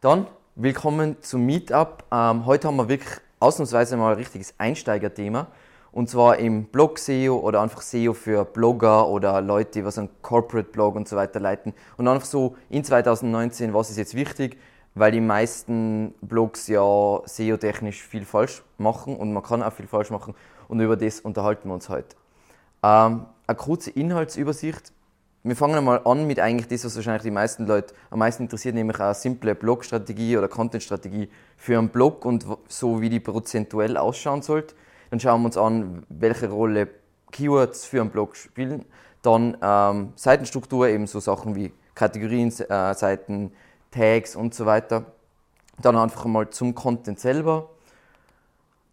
[0.00, 2.04] Dann willkommen zum Meetup.
[2.10, 5.48] Ähm, heute haben wir wirklich ausnahmsweise mal ein richtiges Einsteigerthema.
[5.92, 10.08] Und zwar im Blog SEO oder einfach SEO für Blogger oder Leute, die was einen
[10.22, 11.74] Corporate Blog und so weiter leiten.
[11.98, 14.56] Und einfach so in 2019, was ist jetzt wichtig,
[14.94, 16.80] weil die meisten Blogs ja
[17.26, 20.34] SEO-technisch viel falsch machen und man kann auch viel falsch machen.
[20.68, 22.16] Und über das unterhalten wir uns heute.
[22.82, 24.94] Ähm, eine kurze Inhaltsübersicht
[25.42, 28.74] wir fangen einmal an mit eigentlich das, was wahrscheinlich die meisten Leute am meisten interessiert,
[28.74, 34.42] nämlich eine simple Blog-Strategie oder Content-Strategie für einen Blog und so wie die prozentuell ausschauen
[34.42, 34.74] sollte.
[35.10, 36.88] Dann schauen wir uns an, welche Rolle
[37.32, 38.84] Keywords für einen Blog spielen.
[39.22, 43.52] Dann ähm, Seitenstruktur, eben so Sachen wie Kategorien, äh, Seiten,
[43.90, 45.06] Tags und so weiter.
[45.80, 47.70] Dann einfach mal zum Content selber.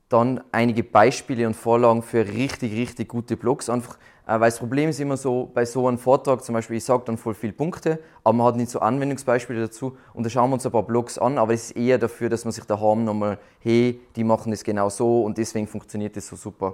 [0.10, 3.70] Dann einige Beispiele und Vorlagen für richtig, richtig gute Blogs.
[3.70, 7.04] Einfach weil das Problem ist immer so, bei so einem Vortrag zum Beispiel, ich sage
[7.06, 10.56] dann voll viele Punkte, aber man hat nicht so Anwendungsbeispiele dazu und da schauen wir
[10.56, 13.40] uns ein paar Blogs an, aber es ist eher dafür, dass man sich daheim nochmal,
[13.60, 16.74] hey, die machen das genau so und deswegen funktioniert das so super.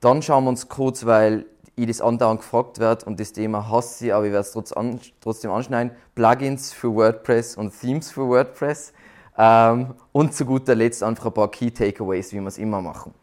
[0.00, 1.46] Dann schauen wir uns kurz, weil
[1.76, 5.50] ich das andauernd gefragt werde und das Thema hasse ich, aber ich werde es trotzdem
[5.50, 8.92] anschneiden, Plugins für WordPress und Themes für WordPress
[9.38, 13.14] ähm, und zu guter Letzt einfach ein paar Key Takeaways, wie wir es immer machen.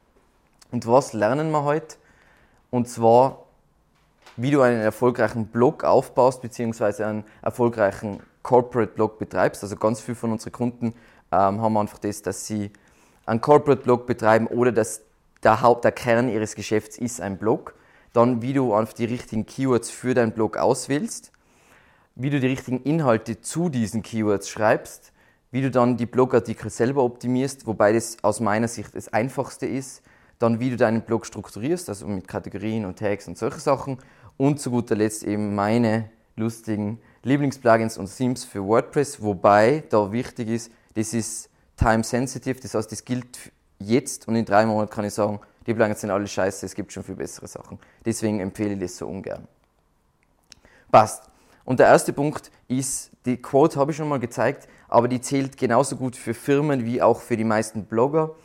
[0.71, 1.97] Und was lernen wir heute?
[2.71, 3.42] Und zwar
[4.37, 9.63] wie du einen erfolgreichen Blog aufbaust, beziehungsweise einen erfolgreichen Corporate Blog betreibst.
[9.63, 10.93] Also ganz viele von unseren Kunden
[11.31, 12.71] ähm, haben einfach das, dass sie
[13.25, 15.01] einen Corporate Blog betreiben oder dass
[15.43, 17.75] der Haupt, der Kern ihres Geschäfts ist ein Blog.
[18.11, 21.31] Dann, wie du einfach die richtigen Keywords für deinen Blog auswählst,
[22.15, 25.11] wie du die richtigen Inhalte zu diesen Keywords schreibst,
[25.51, 30.03] wie du dann die Blogartikel selber optimierst, wobei das aus meiner Sicht das einfachste ist,
[30.39, 33.97] dann wie du deinen Blog strukturierst, also mit Kategorien und Tags und solche Sachen
[34.37, 40.49] und zu guter Letzt eben meine lustigen Lieblingsplugins und Themes für WordPress, wobei da wichtig
[40.49, 45.05] ist, das ist time sensitive, das heißt, das gilt jetzt und in drei Monaten kann
[45.05, 47.79] ich sagen, die Plugins sind alle scheiße, es gibt schon viel bessere Sachen.
[48.05, 49.47] Deswegen empfehle ich das so ungern.
[50.91, 51.23] Passt.
[51.65, 55.57] Und der erste Punkt ist, die Quote habe ich schon mal gezeigt, aber die zählt
[55.57, 58.35] genauso gut für Firmen wie auch für die meisten Blogger.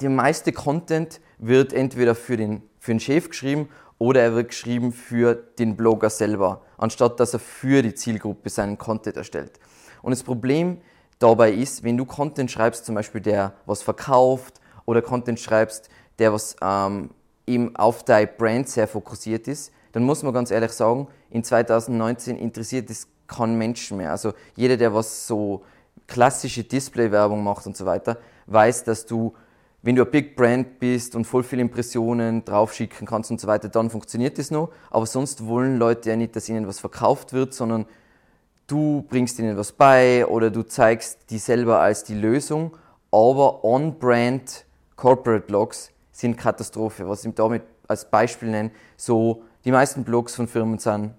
[0.00, 3.68] Der meiste Content wird entweder für den, für den Chef geschrieben
[3.98, 8.78] oder er wird geschrieben für den Blogger selber, anstatt dass er für die Zielgruppe seinen
[8.78, 9.58] Content erstellt.
[10.02, 10.78] Und das Problem
[11.18, 15.88] dabei ist, wenn du Content schreibst, zum Beispiel der was verkauft oder Content schreibst,
[16.18, 17.10] der was ähm,
[17.46, 22.36] eben auf deine Brand sehr fokussiert ist, dann muss man ganz ehrlich sagen, in 2019
[22.36, 24.10] interessiert es keinen Menschen mehr.
[24.10, 25.62] Also jeder, der was so
[26.06, 29.34] klassische Display-Werbung macht und so weiter, weiß, dass du
[29.84, 33.68] wenn du ein Big Brand bist und voll viele Impressionen draufschicken kannst und so weiter,
[33.68, 34.70] dann funktioniert das noch.
[34.90, 37.84] Aber sonst wollen Leute ja nicht, dass ihnen was verkauft wird, sondern
[38.66, 42.74] du bringst ihnen was bei oder du zeigst die selber als die Lösung.
[43.10, 44.64] Aber On-Brand
[44.96, 47.06] Corporate Blogs sind Katastrophe.
[47.06, 51.12] Was ich damit als Beispiel nenne, so die meisten Blogs von Firmen sind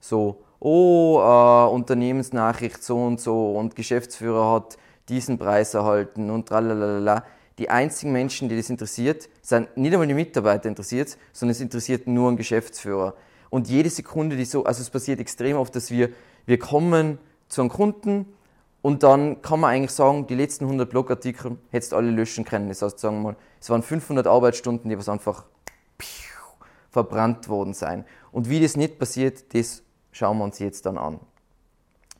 [0.00, 4.76] so, oh, äh, Unternehmensnachricht so und so und Geschäftsführer hat
[5.08, 7.22] diesen Preis erhalten und tralalala
[7.58, 12.06] die einzigen Menschen, die das interessiert, sind nicht einmal die Mitarbeiter interessiert, sondern es interessiert
[12.06, 13.14] nur einen Geschäftsführer.
[13.50, 16.10] Und jede Sekunde, die so, also es passiert extrem oft, dass wir,
[16.46, 17.18] wir kommen
[17.48, 18.26] zu einem Kunden
[18.80, 22.68] und dann kann man eigentlich sagen, die letzten 100 Blogartikel hättest du alle löschen können.
[22.68, 25.44] Das heißt, sagen wir mal, es waren 500 Arbeitsstunden, die was einfach
[26.90, 28.04] verbrannt worden sein.
[28.32, 29.82] Und wie das nicht passiert, das
[30.12, 31.20] schauen wir uns jetzt dann an.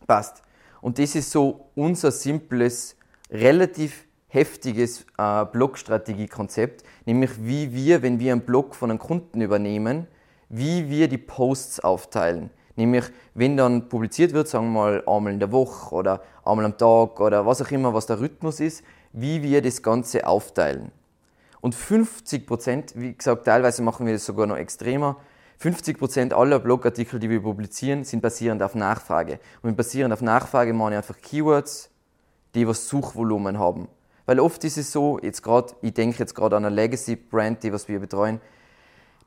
[0.06, 0.42] Passt.
[0.80, 2.96] Und das ist so unser simples,
[3.30, 10.06] relativ heftiges äh, Blog-Strategie-Konzept, nämlich wie wir, wenn wir einen Blog von einem Kunden übernehmen,
[10.48, 12.48] wie wir die Posts aufteilen.
[12.74, 13.04] Nämlich,
[13.34, 17.20] wenn dann publiziert wird, sagen wir mal einmal in der Woche oder einmal am Tag
[17.20, 18.82] oder was auch immer, was der Rhythmus ist,
[19.12, 20.90] wie wir das Ganze aufteilen.
[21.60, 25.16] Und 50 Prozent, wie gesagt, teilweise machen wir das sogar noch extremer,
[25.58, 29.38] 50 Prozent aller Blogartikel, die wir publizieren, sind basierend auf Nachfrage.
[29.60, 31.90] Und basierend auf Nachfrage meine ich einfach Keywords,
[32.54, 33.88] die was Suchvolumen haben.
[34.26, 37.72] Weil oft ist es so, jetzt gerade, ich denke jetzt gerade an eine Legacy-Brand, die
[37.72, 38.40] was wir betreuen,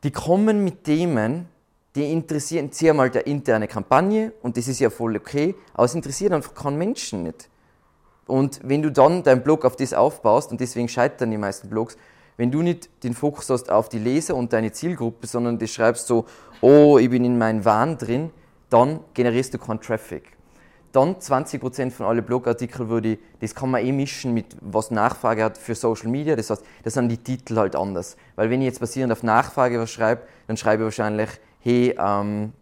[0.03, 1.47] die kommen mit Themen,
[1.95, 5.95] die interessieren sie einmal der interne Kampagne und das ist ja voll okay, aber es
[5.95, 7.49] interessiert einfach keinen Menschen nicht.
[8.27, 11.97] Und wenn du dann deinen Blog auf das aufbaust, und deswegen scheitern die meisten Blogs,
[12.37, 16.07] wenn du nicht den Fokus hast auf die Leser und deine Zielgruppe, sondern du schreibst
[16.07, 16.25] so,
[16.61, 18.31] oh, ich bin in meinem Wahn drin,
[18.69, 20.35] dann generierst du keinen Traffic.
[20.95, 25.43] Dann 20% von allen Blogartikeln würde ich, das kann man eh mischen mit was Nachfrage
[25.43, 26.37] hat für Social Media.
[26.37, 28.15] Das heißt, das sind die Titel halt anders.
[28.37, 32.53] Weil wenn ich jetzt basierend auf Nachfrage was schreibe, dann schreibe ich wahrscheinlich, hey, ähm,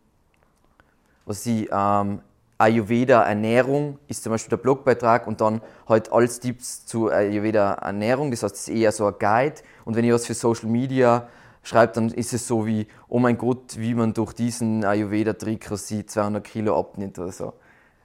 [1.25, 2.21] was ich, ähm,
[2.57, 8.31] Ayurveda Ernährung ist zum Beispiel der Blogbeitrag und dann halt alles Tipps zu Ayurveda Ernährung.
[8.31, 9.61] Das heißt, es ist eher so ein Guide.
[9.85, 11.27] Und wenn ihr was für Social Media
[11.61, 16.43] schreibt, dann ist es so wie, oh mein Gott, wie man durch diesen Ayurveda-Trick 200
[16.43, 17.53] Kilo abnimmt oder so.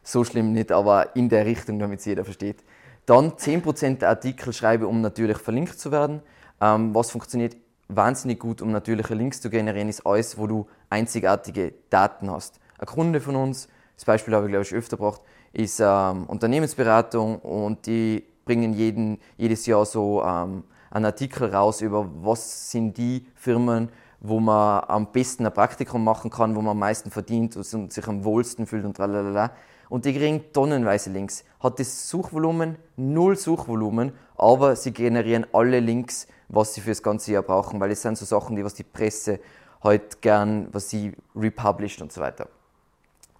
[0.08, 2.64] So schlimm nicht, aber in der Richtung, damit es jeder versteht.
[3.04, 6.22] Dann 10% der Artikel schreibe, um natürlich verlinkt zu werden.
[6.62, 7.58] Ähm, was funktioniert
[7.88, 12.58] wahnsinnig gut, um natürliche Links zu generieren, ist alles, wo du einzigartige Daten hast.
[12.78, 15.20] Ein Kunde von uns, das Beispiel habe ich glaube ich öfter gebracht,
[15.52, 22.08] ist ähm, Unternehmensberatung und die bringen jeden, jedes Jahr so ähm, einen Artikel raus über
[22.22, 23.90] was sind die Firmen,
[24.20, 28.08] wo man am besten ein Praktikum machen kann, wo man am meisten verdient und sich
[28.08, 29.50] am wohlsten fühlt und tralala.
[29.88, 31.44] Und die kriegen tonnenweise Links.
[31.60, 37.32] Hat das Suchvolumen, null Suchvolumen, aber sie generieren alle Links, was sie für das ganze
[37.32, 39.40] Jahr brauchen, weil es sind so Sachen, die was die Presse
[39.82, 42.48] halt gern, was sie republished und so weiter.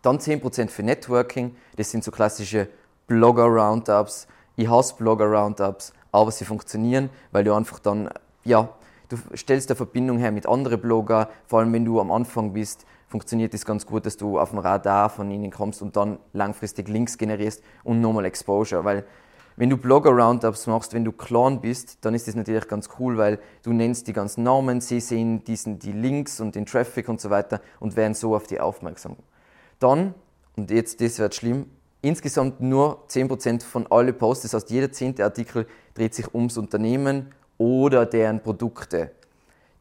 [0.02, 2.68] Dann 10% für Networking, das sind so klassische
[3.08, 4.28] Blogger-Roundups.
[4.56, 8.08] Ich hasse Blogger-Roundups, aber sie funktionieren, weil du einfach dann,
[8.44, 8.68] ja,
[9.08, 12.86] du stellst eine Verbindung her mit anderen Blogger, vor allem wenn du am Anfang bist,
[13.08, 16.88] funktioniert das ganz gut, dass du auf dem Radar von ihnen kommst und dann langfristig
[16.88, 19.04] Links generierst und nochmal Exposure, weil
[19.56, 23.40] wenn du Blogger-Roundups machst, wenn du Clan bist, dann ist das natürlich ganz cool, weil
[23.64, 27.28] du nennst die ganzen Namen, sie sehen diesen, die Links und den Traffic und so
[27.28, 29.16] weiter und werden so auf die aufmerksam.
[29.80, 30.14] Dann,
[30.56, 31.66] und jetzt das wird schlimm,
[32.02, 37.34] insgesamt nur 10% von allen Posts, das heißt jeder zehnte Artikel dreht sich ums Unternehmen
[37.56, 39.10] oder deren Produkte.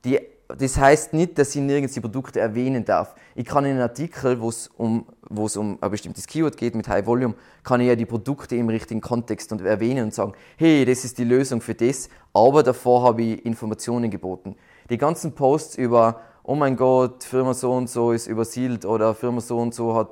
[0.03, 3.15] Die, das heißt nicht, dass ich nirgends die Produkte erwähnen darf.
[3.35, 6.73] Ich kann in einem Artikel, wo es um, wo es um ein bestimmtes Keyword geht
[6.73, 10.33] mit High Volume, kann ich ja die Produkte im richtigen Kontext und erwähnen und sagen,
[10.55, 14.55] hey, das ist die Lösung für das, aber davor habe ich Informationen geboten.
[14.89, 19.41] Die ganzen Posts über, oh mein Gott, Firma so und so ist übersiedelt oder Firma
[19.41, 20.11] so und so hat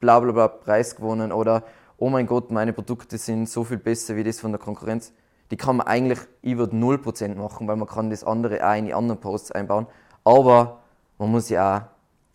[0.00, 1.62] bla bla bla Preis gewonnen oder
[1.96, 5.12] oh mein Gott, meine Produkte sind so viel besser wie das von der Konkurrenz
[5.50, 8.94] die kann man eigentlich über 0% machen, weil man kann das andere auch in die
[8.94, 9.86] anderen Posts einbauen.
[10.24, 10.80] Aber
[11.18, 11.82] man muss ja auch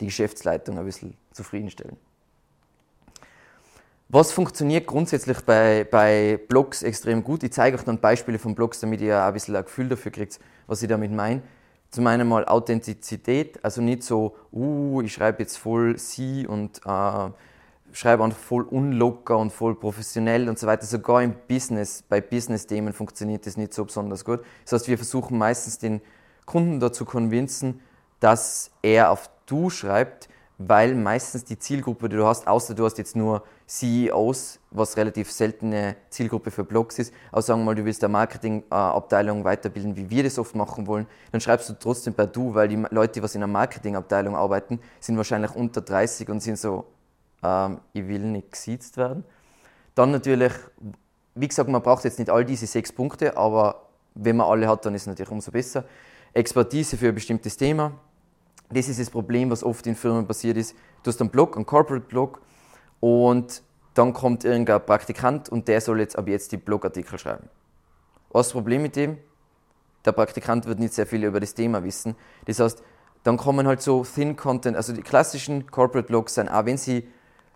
[0.00, 1.96] die Geschäftsleitung ein bisschen zufriedenstellen.
[4.08, 7.42] Was funktioniert grundsätzlich bei, bei Blogs extrem gut?
[7.44, 10.12] Ich zeige euch dann Beispiele von Blogs, damit ihr auch ein bisschen ein Gefühl dafür
[10.12, 11.42] kriegt, was ich damit meine.
[11.90, 17.30] Zum einen mal Authentizität, also nicht so, uh, ich schreibe jetzt voll sie und äh,
[17.92, 20.86] schreibe einfach voll unlocker und voll professionell und so weiter.
[20.86, 24.40] Sogar im Business, bei Business-Themen funktioniert das nicht so besonders gut.
[24.64, 26.00] Das heißt, wir versuchen meistens den
[26.46, 27.80] Kunden dazu konvinzen,
[28.20, 30.28] dass er auf Du schreibt,
[30.58, 35.32] weil meistens die Zielgruppe, die du hast, außer du hast jetzt nur CEOs, was relativ
[35.32, 40.08] seltene Zielgruppe für Blogs ist, aber sagen wir mal, du willst eine Marketingabteilung weiterbilden, wie
[40.10, 43.22] wir das oft machen wollen, dann schreibst du trotzdem per Du, weil die Leute, die
[43.22, 46.84] was in einer Marketingabteilung arbeiten, sind wahrscheinlich unter 30 und sind so
[47.42, 49.24] ähm, ich will nicht gesiezt werden.
[49.94, 50.52] Dann natürlich,
[51.34, 54.84] wie gesagt, man braucht jetzt nicht all diese sechs Punkte, aber wenn man alle hat,
[54.86, 55.84] dann ist es natürlich umso besser.
[56.32, 57.92] Expertise für ein bestimmtes Thema.
[58.70, 60.74] Das ist das Problem, was oft in Firmen passiert ist.
[61.02, 62.40] Du hast einen Blog, einen Corporate-Blog
[63.00, 63.62] und
[63.94, 67.48] dann kommt irgendein Praktikant und der soll jetzt ab jetzt die Blogartikel schreiben.
[68.30, 69.18] Was ist das Problem mit dem?
[70.06, 72.16] Der Praktikant wird nicht sehr viel über das Thema wissen.
[72.46, 72.82] Das heißt,
[73.24, 77.06] dann kommen halt so Thin Content, also die klassischen Corporate Blogs sind, auch wenn sie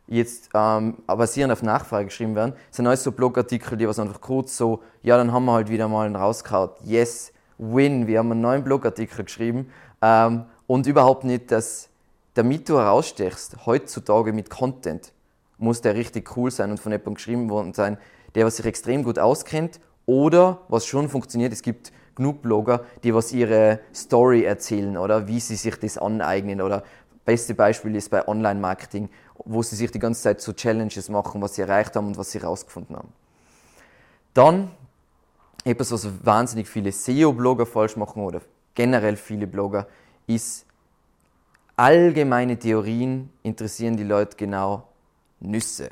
[0.08, 4.56] jetzt ähm, basierend auf Nachfrage geschrieben werden, sind alles so Blogartikel, die was einfach kurz
[4.56, 6.70] so, ja, dann haben wir halt wieder mal einen rausgehauen.
[6.84, 9.70] Yes, win, wir haben einen neuen Blogartikel geschrieben.
[10.03, 11.89] Ähm, und überhaupt nicht, dass
[12.34, 15.13] damit du herausstechst, heutzutage mit Content,
[15.58, 17.96] muss der richtig cool sein und von jemandem geschrieben worden sein,
[18.34, 23.15] der was sich extrem gut auskennt oder was schon funktioniert, es gibt genug Blogger, die
[23.15, 26.82] was ihre Story erzählen oder wie sie sich das aneignen oder
[27.25, 29.08] beste Beispiel ist bei Online-Marketing,
[29.46, 32.32] wo sie sich die ganze Zeit so Challenges machen, was sie erreicht haben und was
[32.32, 33.12] sie herausgefunden haben.
[34.34, 34.70] Dann
[35.65, 38.43] etwas, was wahnsinnig viele SEO-Blogger falsch machen oder
[38.74, 39.86] generell viele Blogger,
[40.26, 40.67] ist
[41.76, 44.88] allgemeine Theorien interessieren die Leute genau
[45.41, 45.91] Nüsse.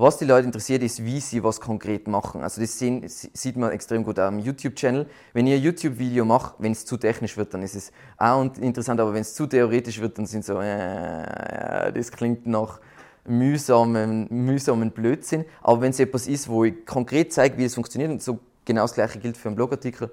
[0.00, 2.40] Was die Leute interessiert, ist, wie sie was konkret machen.
[2.40, 5.06] Also das sehen, sieht man extrem gut am YouTube-Channel.
[5.34, 8.98] Wenn ihr ein YouTube-Video macht, wenn es zu technisch wird, dann ist es auch interessant,
[8.98, 12.80] aber wenn es zu theoretisch wird, dann sind so, äh, das klingt nach
[13.26, 15.44] mühsamen, mühsamen Blödsinn.
[15.60, 18.84] Aber wenn es etwas ist, wo ich konkret zeige, wie es funktioniert, und so genau
[18.84, 20.10] das gleiche gilt für einen Blogartikel,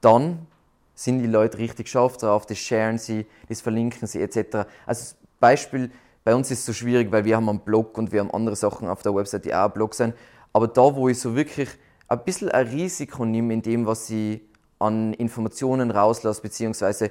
[0.00, 0.46] dann
[0.94, 4.58] sind die Leute richtig scharf drauf, das sharen sie, das verlinken sie etc.
[4.86, 5.90] Also Beispiel,
[6.24, 8.56] bei uns ist es so schwierig, weil wir haben einen Blog und wir haben andere
[8.56, 10.14] Sachen auf der Website, die auch ein Blog sind.
[10.52, 11.68] Aber da, wo ich so wirklich
[12.08, 14.40] ein bisschen ein Risiko nehme in dem, was ich
[14.78, 17.10] an Informationen rauslasse, beziehungsweise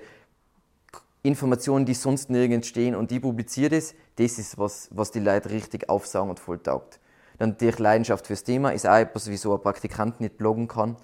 [1.22, 5.52] Informationen, die sonst nirgends stehen und die publiziert ist, das ist was, was die Leute
[5.52, 7.00] richtig aufsaugen und voll taugt.
[7.38, 10.98] Dann die Leidenschaft fürs Thema ist auch etwas, wieso ein Praktikant nicht bloggen kann.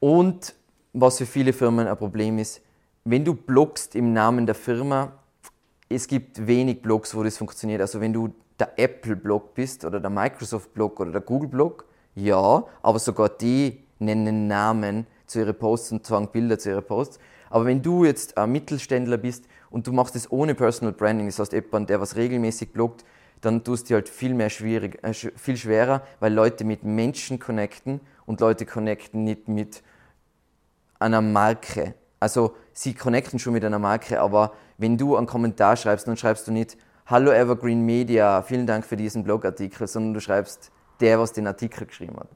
[0.00, 0.54] Und
[0.92, 2.60] was für viele Firmen ein Problem ist,
[3.04, 5.12] wenn du bloggst im Namen der Firma,
[5.90, 7.80] es gibt wenig Blogs, wo das funktioniert.
[7.80, 13.28] Also wenn du der Apple-Blog bist oder der Microsoft-Blog oder der Google-Blog, ja, aber sogar
[13.28, 17.18] die nennen Namen zu ihren Posts und zwang Bilder zu ihren Posts.
[17.50, 21.40] Aber wenn du jetzt ein Mittelständler bist und du machst es ohne Personal Branding, das
[21.40, 23.04] heißt jemand, der was regelmäßig bloggt,
[23.40, 28.00] dann tust du halt viel mehr schwierig, äh, viel schwerer, weil Leute mit Menschen connecten
[28.26, 29.82] und Leute connecten nicht mit
[31.00, 31.94] einer Marke.
[32.20, 36.46] Also sie connecten schon mit einer Marke, aber wenn du einen Kommentar schreibst, dann schreibst
[36.48, 41.32] du nicht Hallo Evergreen Media, vielen Dank für diesen Blogartikel, sondern du schreibst der, was
[41.32, 42.28] den Artikel geschrieben hat.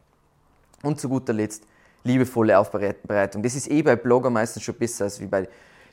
[0.83, 1.65] Und zu guter Letzt
[2.03, 3.43] liebevolle Aufbereitung.
[3.43, 5.49] Das ist eh bei Blogger meistens schon besser als wie bei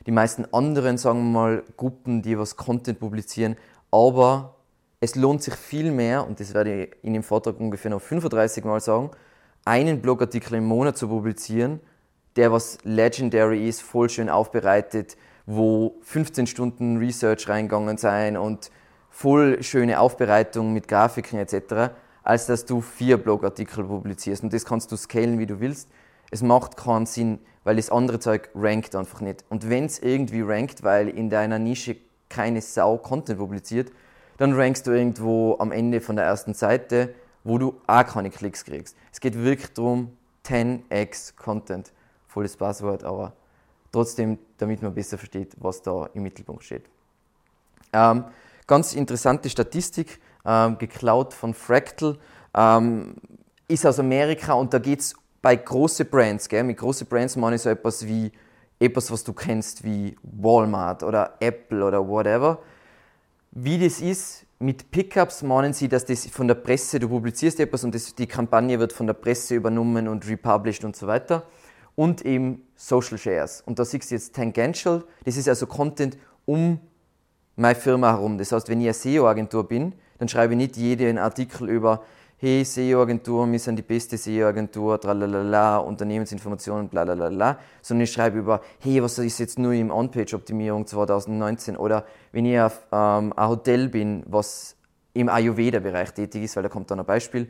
[0.06, 3.56] den meisten anderen, sagen wir mal, Gruppen, die was Content publizieren.
[3.90, 4.56] Aber
[5.00, 8.64] es lohnt sich viel mehr, und das werde ich in dem Vortrag ungefähr noch 35
[8.64, 9.10] Mal sagen,
[9.64, 11.80] einen Blogartikel im Monat zu publizieren,
[12.36, 18.70] der was legendary ist, voll schön aufbereitet, wo 15 Stunden Research reingegangen sein und
[19.10, 24.44] voll schöne Aufbereitung mit Grafiken etc., als dass du vier Blogartikel publizierst.
[24.44, 25.88] Und das kannst du scalen, wie du willst.
[26.30, 29.44] Es macht keinen Sinn, weil das andere Zeug rankt einfach nicht.
[29.48, 31.96] Und wenn es irgendwie rankt, weil in deiner Nische
[32.28, 33.92] keine Sau Content publiziert,
[34.38, 38.64] dann rankst du irgendwo am Ende von der ersten Seite, wo du auch keine Klicks
[38.64, 38.96] kriegst.
[39.12, 41.92] Es geht wirklich darum, 10x Content.
[42.32, 43.34] Volles Passwort, aber
[43.92, 46.84] trotzdem, damit man besser versteht, was da im Mittelpunkt steht.
[47.92, 48.24] Ähm,
[48.66, 52.16] ganz interessante Statistik, ähm, geklaut von Fractal,
[52.54, 53.16] ähm,
[53.68, 57.56] ist aus Amerika und da geht es bei großen Brands, gell, mit großen Brands meine
[57.56, 58.32] ich so etwas wie
[58.78, 62.58] etwas, was du kennst, wie Walmart oder Apple oder whatever.
[63.50, 67.84] Wie das ist, mit Pickups meinen sie, dass das von der Presse, du publizierst etwas
[67.84, 71.44] und das, die Kampagne wird von der Presse übernommen und republished und so weiter.
[71.94, 73.62] Und eben Social Shares.
[73.66, 76.80] Und da siehst du jetzt Tangential, das ist also Content um
[77.56, 78.38] meine Firma herum.
[78.38, 82.02] Das heißt, wenn ich eine SEO-Agentur bin, dann schreibe ich nicht jeden Artikel über
[82.42, 88.40] hey, SEO-Agentur, wir sind die beste SEO-Agentur, tralalala, Unternehmensinformationen, bla bla bla, sondern ich schreibe
[88.40, 93.48] über, hey, was ist jetzt nur im On-Page-Optimierung 2019 oder wenn ich auf, ähm, ein
[93.48, 94.74] Hotel bin, was
[95.14, 97.48] im Ayurveda-Bereich tätig ist, weil da kommt dann ein Beispiel,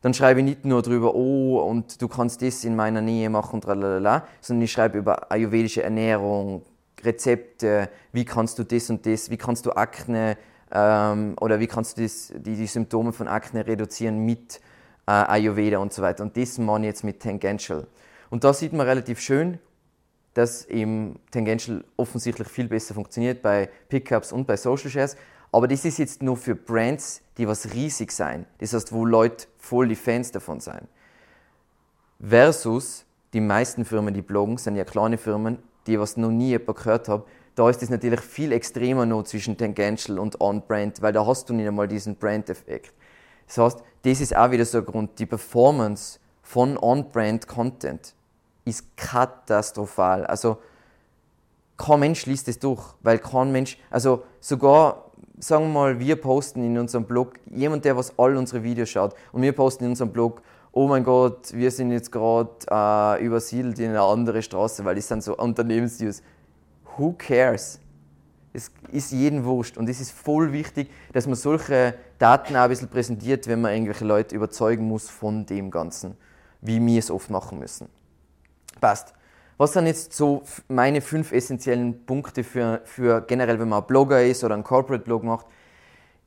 [0.00, 3.60] dann schreibe ich nicht nur darüber, oh, und du kannst das in meiner Nähe machen,
[3.62, 6.62] sondern ich schreibe über ayurvedische Ernährung,
[7.02, 10.36] Rezepte, wie kannst du das und das, wie kannst du Akne
[10.72, 14.60] ähm, oder wie kannst du das, die, die Symptome von Akne reduzieren mit
[15.06, 16.22] äh, Ayurveda und so weiter.
[16.22, 17.86] Und das mache ich jetzt mit Tangential.
[18.30, 19.58] Und da sieht man relativ schön,
[20.34, 25.16] dass im Tangential offensichtlich viel besser funktioniert bei Pickups und bei Social Shares.
[25.50, 28.46] Aber das ist jetzt nur für Brands, die was riesig sein.
[28.58, 30.88] Das heißt, wo Leute voll die Fans davon sein.
[32.20, 36.78] Versus die meisten Firmen, die bloggen, sind ja kleine Firmen, die was noch nie jemand
[36.78, 37.24] gehört hat,
[37.54, 41.54] da ist es natürlich viel extremer noch zwischen Tangential und On-Brand, weil da hast du
[41.54, 42.92] nicht einmal diesen Brand-Effekt.
[43.48, 48.14] Das heißt, das ist auch wieder so ein Grund, die Performance von On-Brand-Content
[48.64, 50.24] ist katastrophal.
[50.26, 50.58] Also
[51.76, 55.07] kein Mensch liest es durch, weil kein Mensch, also sogar,
[55.40, 59.14] sagen wir mal, wir posten in unserem Blog, jemand, der was all unsere Videos schaut,
[59.32, 60.42] und wir posten in unserem Blog,
[60.72, 65.08] oh mein Gott, wir sind jetzt gerade äh, übersiedelt in eine andere Straße, weil das
[65.08, 66.22] sind so Unternehmensnews
[66.96, 67.80] who cares?
[68.52, 72.70] Es ist jedem wurscht und es ist voll wichtig, dass man solche Daten auch ein
[72.70, 76.16] bisschen präsentiert, wenn man irgendwelche Leute überzeugen muss von dem Ganzen,
[76.60, 77.88] wie wir es oft machen müssen.
[78.80, 79.14] Passt.
[79.58, 84.24] Was sind jetzt so meine fünf essentiellen Punkte für, für generell, wenn man ein Blogger
[84.24, 85.46] ist oder einen Corporate Blog macht,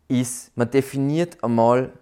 [0.09, 1.93] ist, man definiert einmal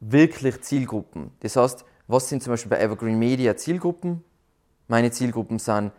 [0.00, 1.30] wirklich Zielgruppen.
[1.40, 4.24] Das heißt, was sind zum Beispiel bei Evergreen Media Zielgruppen?
[4.88, 5.92] Meine Zielgruppen sind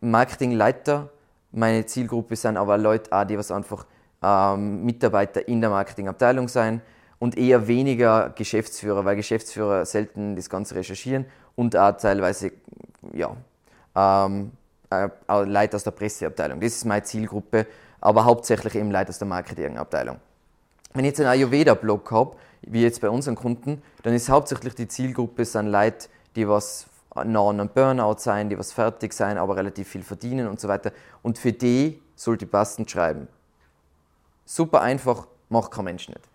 [0.00, 1.08] Marketingleiter.
[1.52, 3.86] Meine Zielgruppe sind aber Leute, auch, die was einfach
[4.20, 6.82] ähm, Mitarbeiter in der Marketingabteilung sein
[7.20, 12.50] und eher weniger Geschäftsführer, weil Geschäftsführer selten das Ganze recherchieren und auch teilweise
[13.12, 13.36] ja,
[13.94, 14.52] ähm,
[14.90, 16.60] äh, Leute aus der Presseabteilung.
[16.60, 17.66] Das ist meine Zielgruppe,
[18.00, 20.16] aber hauptsächlich eben Leute aus der Marketingabteilung.
[20.92, 24.88] Wenn ich jetzt einen Ayurveda-Blog habe, wie jetzt bei unseren Kunden, dann ist hauptsächlich die
[24.88, 29.56] Zielgruppe sind Leute, die was nah an einem Burnout sein, die was fertig sein, aber
[29.56, 30.92] relativ viel verdienen und so weiter.
[31.22, 33.28] Und für die sollte ich passend schreiben.
[34.44, 36.28] Super einfach, macht kein Mensch nicht.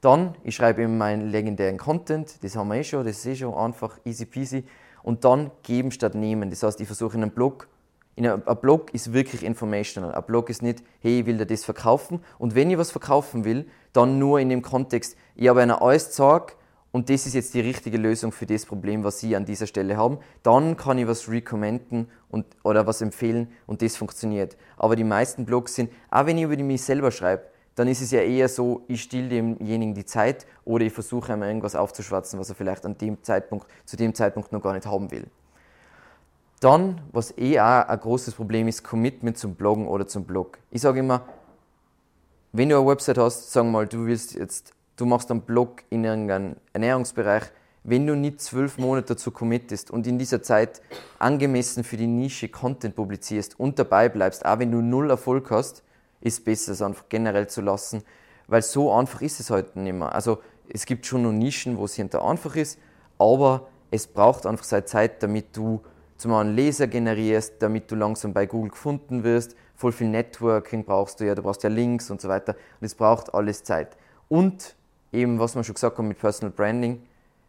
[0.00, 3.36] Dann, ich schreibe eben meinen legendären Content, das haben wir eh schon, das ist eh
[3.36, 4.64] schon einfach, easy peasy.
[5.02, 6.50] Und dann geben statt nehmen.
[6.50, 7.68] Das heißt, ich versuche in einem Blog
[8.16, 10.14] In ein Blog ist wirklich informational.
[10.14, 12.20] Ein Blog ist nicht, hey, ich will dir das verkaufen.
[12.38, 16.08] Und wenn ich was verkaufen will, dann nur in dem Kontext, ich habe einer alles
[16.08, 16.56] gesagt
[16.92, 19.96] und das ist jetzt die richtige Lösung für das Problem, was Sie an dieser Stelle
[19.96, 20.18] haben.
[20.42, 24.56] Dann kann ich was recommenden und, oder was empfehlen und das funktioniert.
[24.76, 27.44] Aber die meisten Blogs sind, auch wenn ich über mich selber schreibe,
[27.80, 31.48] dann ist es ja eher so, ich stille demjenigen die Zeit oder ich versuche einmal
[31.48, 35.10] irgendwas aufzuschwatzen, was er vielleicht an dem Zeitpunkt, zu dem Zeitpunkt noch gar nicht haben
[35.10, 35.26] will.
[36.60, 40.58] Dann, was eh auch ein großes Problem ist, Commitment zum Bloggen oder zum Blog.
[40.70, 41.22] Ich sage immer,
[42.52, 46.04] wenn du eine Website hast, sag mal, du willst jetzt, du machst einen Blog in
[46.04, 47.44] irgendeinem Ernährungsbereich,
[47.82, 50.82] wenn du nicht zwölf Monate dazu committest und in dieser Zeit
[51.18, 55.82] angemessen für die Nische Content publizierst und dabei bleibst, auch wenn du null Erfolg hast,
[56.20, 58.02] ist besser, es einfach generell zu lassen,
[58.46, 60.14] weil so einfach ist es heute halt nicht mehr.
[60.14, 62.78] Also es gibt schon noch Nischen, wo es hinter einfach ist,
[63.18, 65.82] aber es braucht einfach seine Zeit, damit du
[66.16, 69.56] zum einen Leser generierst, damit du langsam bei Google gefunden wirst.
[69.74, 72.54] Voll viel Networking brauchst du ja, du brauchst ja Links und so weiter.
[72.80, 73.96] Und es braucht alles Zeit.
[74.28, 74.76] Und
[75.12, 77.02] eben, was wir schon gesagt haben mit Personal Branding,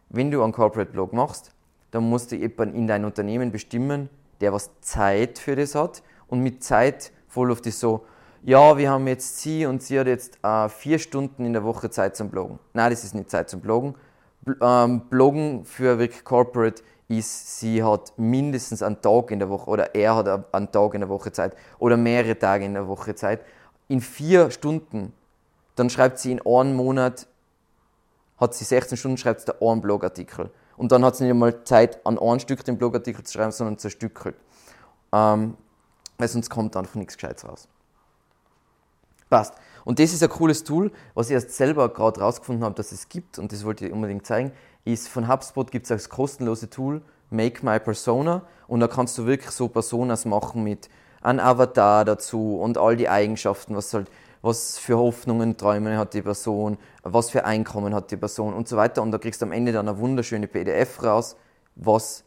[0.08, 1.52] wenn du einen Corporate Blog machst,
[1.90, 4.08] dann musst du jemanden in dein Unternehmen bestimmen,
[4.40, 6.02] der was Zeit für das hat.
[6.26, 8.06] Und mit Zeit voll oft ist so,
[8.44, 11.90] ja, wir haben jetzt sie und sie hat jetzt äh, vier Stunden in der Woche
[11.90, 12.58] Zeit zum Bloggen.
[12.72, 13.94] Nein, das ist nicht Zeit zum Bloggen.
[14.42, 19.70] Bl ähm, Bloggen für wirklich Corporate ist, sie hat mindestens einen Tag in der Woche
[19.70, 23.14] oder er hat einen Tag in der Woche Zeit oder mehrere Tage in der Woche
[23.14, 23.42] Zeit.
[23.86, 25.12] In vier Stunden,
[25.76, 27.28] dann schreibt sie in einem Monat,
[28.38, 30.50] hat sie 16 Stunden, schreibt sie da einen Blogartikel.
[30.76, 33.78] Und dann hat sie nicht einmal Zeit, an ein Stück den Blogartikel zu schreiben, sondern
[33.78, 34.34] zerstückelt.
[35.12, 35.56] Ähm,
[36.18, 37.68] weil sonst kommt einfach nichts Gescheites raus.
[39.32, 39.54] Passt.
[39.86, 43.08] Und das ist ein cooles Tool, was ich erst selber gerade rausgefunden habe, dass es
[43.08, 44.52] gibt und das wollte ich unbedingt zeigen,
[44.84, 49.24] ist von HubSpot gibt es das kostenlose Tool Make My Persona und da kannst du
[49.24, 50.90] wirklich so Personas machen mit
[51.22, 54.10] einem Avatar dazu und all die Eigenschaften, was halt
[54.42, 58.76] was für Hoffnungen, Träume hat die Person, was für Einkommen hat die Person und so
[58.76, 59.00] weiter.
[59.00, 61.36] Und da kriegst du am Ende dann eine wunderschöne PDF raus,
[61.74, 62.22] was,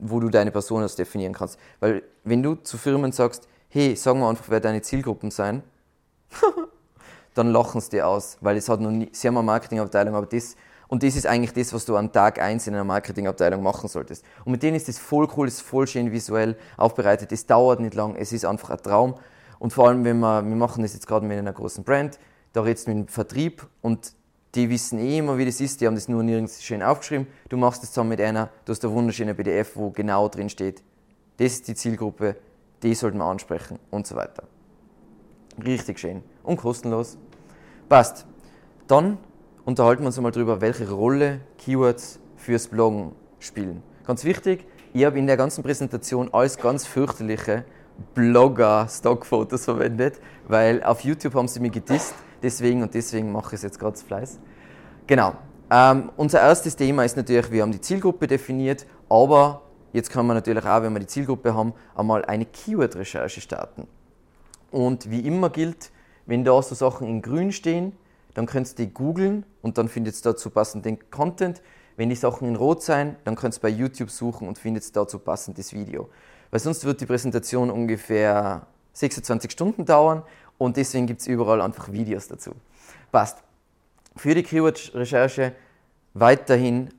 [0.00, 1.60] wo du deine Person definieren kannst.
[1.78, 5.62] Weil wenn du zu Firmen sagst, hey, sag mal einfach, wer deine Zielgruppen sein,
[7.34, 10.26] dann lachen sie dir aus, weil es hat noch nie, sie haben eine Marketingabteilung, aber
[10.26, 10.56] das,
[10.88, 14.24] und das ist eigentlich das, was du an Tag 1 in einer Marketingabteilung machen solltest.
[14.44, 17.94] Und mit denen ist das voll cool, ist voll schön visuell aufbereitet, es dauert nicht
[17.94, 19.14] lang, es ist einfach ein Traum.
[19.58, 22.18] Und vor allem, wenn wir, wir machen das jetzt gerade mit einer großen Brand,
[22.52, 24.12] da redest du mit dem Vertrieb und
[24.54, 27.26] die wissen eh immer, wie das ist, die haben das nur nirgends schön aufgeschrieben.
[27.48, 30.82] Du machst das zusammen mit einer, du hast eine wunderschöne PDF, wo genau drin steht,
[31.38, 32.36] das ist die Zielgruppe,
[32.82, 34.44] die sollten wir ansprechen und so weiter.
[35.62, 37.18] Richtig schön und kostenlos.
[37.88, 38.26] Passt.
[38.86, 39.18] Dann
[39.64, 43.82] unterhalten wir uns einmal darüber, welche Rolle Keywords fürs Bloggen spielen.
[44.06, 47.64] Ganz wichtig, ich habe in der ganzen Präsentation alles ganz fürchterliche
[48.14, 53.62] Blogger-Stockfotos verwendet, weil auf YouTube haben sie mich gedisst, deswegen und deswegen mache ich es
[53.62, 54.38] jetzt gerade Fleiß.
[55.06, 55.34] Genau.
[55.70, 59.62] Ähm, unser erstes Thema ist natürlich, wir haben die Zielgruppe definiert, aber
[59.92, 63.86] jetzt kann man natürlich auch, wenn wir die Zielgruppe haben, einmal eine Keyword-Recherche starten.
[64.74, 65.92] Und wie immer gilt,
[66.26, 67.92] wenn da so Sachen in grün stehen,
[68.34, 71.62] dann könnt ihr die googeln und dann findet ihr dazu passenden Content.
[71.96, 75.20] Wenn die Sachen in rot sein, dann könnt ihr bei YouTube suchen und findet dazu
[75.20, 76.08] passendes Video.
[76.50, 80.24] Weil sonst wird die Präsentation ungefähr 26 Stunden dauern
[80.58, 82.50] und deswegen gibt es überall einfach Videos dazu.
[83.12, 83.44] Passt.
[84.16, 85.52] Für die Keyword-Recherche
[86.14, 86.90] weiterhin,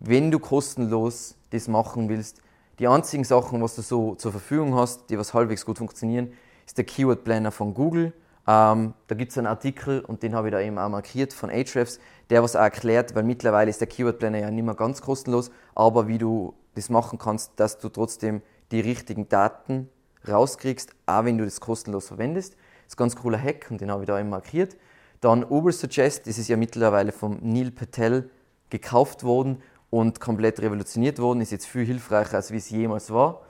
[0.00, 2.42] wenn du kostenlos das machen willst,
[2.80, 6.32] die einzigen Sachen, was du so zur Verfügung hast, die was halbwegs gut funktionieren,
[6.70, 8.12] ist der Keyword Planner von Google
[8.50, 11.50] ähm, da gibt es einen Artikel und den habe ich da eben auch markiert von
[11.50, 15.02] Ahrefs, der was auch erklärt, weil mittlerweile ist der Keyword Planner ja nicht mehr ganz
[15.02, 19.88] kostenlos, aber wie du das machen kannst, dass du trotzdem die richtigen Daten
[20.26, 22.54] rauskriegst, auch wenn du das kostenlos verwendest.
[22.54, 24.76] Das ist ein ganz cooler Hack und den habe ich da eben markiert.
[25.20, 28.30] Dann Ubersuggest, das ist ja mittlerweile vom Neil Patel
[28.70, 33.42] gekauft worden und komplett revolutioniert worden, ist jetzt viel hilfreicher, als wie es jemals war.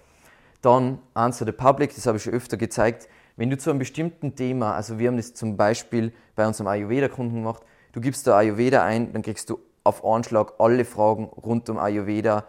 [0.62, 4.34] Dann Answer the Public, das habe ich schon öfter gezeigt, wenn du zu einem bestimmten
[4.34, 8.84] Thema, also wir haben das zum Beispiel bei unserem Ayurveda-Kunden gemacht, du gibst da Ayurveda
[8.84, 12.44] ein, dann kriegst du auf Anschlag alle Fragen rund um Ayurveda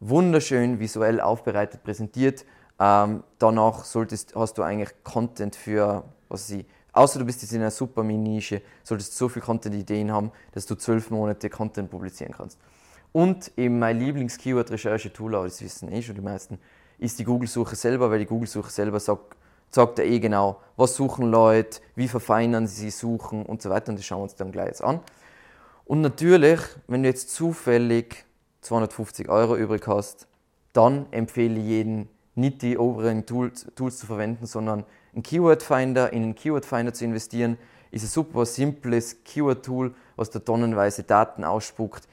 [0.00, 2.44] wunderschön visuell aufbereitet präsentiert.
[2.80, 7.60] Ähm, danach solltest, hast du eigentlich Content für, was ich, außer du bist jetzt in
[7.60, 12.34] einer super Nische, solltest du so viel Content-Ideen haben, dass du zwölf Monate Content publizieren
[12.36, 12.58] kannst.
[13.12, 16.58] Und eben mein Lieblings-Keyword-Recherche-Tool, aber das wissen eh schon die meisten,
[17.02, 19.36] ist die Google-Suche selber, weil die Google-Suche selber sagt,
[19.70, 23.90] sagt er eh genau, was suchen Leute, wie verfeinern sie suchen und so weiter.
[23.90, 25.00] Und das schauen wir uns dann gleich jetzt an.
[25.84, 28.24] Und natürlich, wenn du jetzt zufällig
[28.60, 30.28] 250 Euro übrig hast,
[30.72, 36.12] dann empfehle ich jeden, nicht die oberen Tools, Tools zu verwenden, sondern einen Keyword Finder,
[36.12, 37.58] in einen Keyword Finder zu investieren,
[37.90, 42.08] ist ein super simples Keyword-Tool, was da tonnenweise Daten ausspuckt,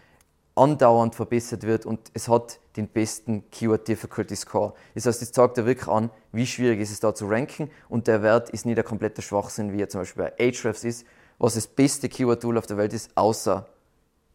[0.60, 4.74] andauernd verbessert wird und es hat den besten Keyword Difficulty Score.
[4.94, 8.08] Das heißt, es zeigt dir wirklich an, wie schwierig ist es da zu ranken und
[8.08, 11.06] der Wert ist nicht ein kompletter Schwachsinn, wie er zum Beispiel bei Ahrefs ist,
[11.38, 13.68] was das beste Keyword-Tool auf der Welt ist, außer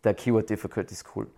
[0.03, 0.95] der Keyword Difficulty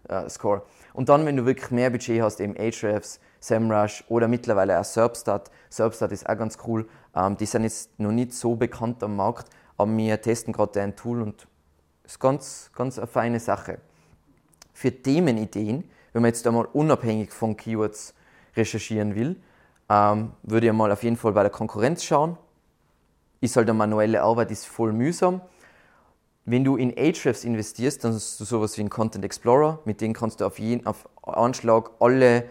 [0.08, 0.62] äh, Score.
[0.92, 5.50] Und dann, wenn du wirklich mehr Budget hast, eben Ahrefs, SEMrush oder mittlerweile auch Serbstat.
[5.68, 6.88] Serbstat ist auch ganz cool.
[7.14, 10.96] Ähm, die sind jetzt noch nicht so bekannt am Markt, aber wir testen gerade ein
[10.96, 11.46] Tool und
[12.04, 13.78] ist ganz, ganz eine feine Sache.
[14.76, 18.12] Für Themenideen, wenn man jetzt einmal unabhängig von Keywords
[18.54, 19.36] recherchieren will,
[19.88, 22.36] ähm, würde ich mal auf jeden Fall bei der Konkurrenz schauen.
[23.40, 25.40] Ist halt eine manuelle Arbeit, ist voll mühsam.
[26.44, 30.12] Wenn du in Ahrefs investierst, dann hast du sowas wie einen Content Explorer, mit dem
[30.12, 32.44] kannst du auf, jeden, auf Anschlag alle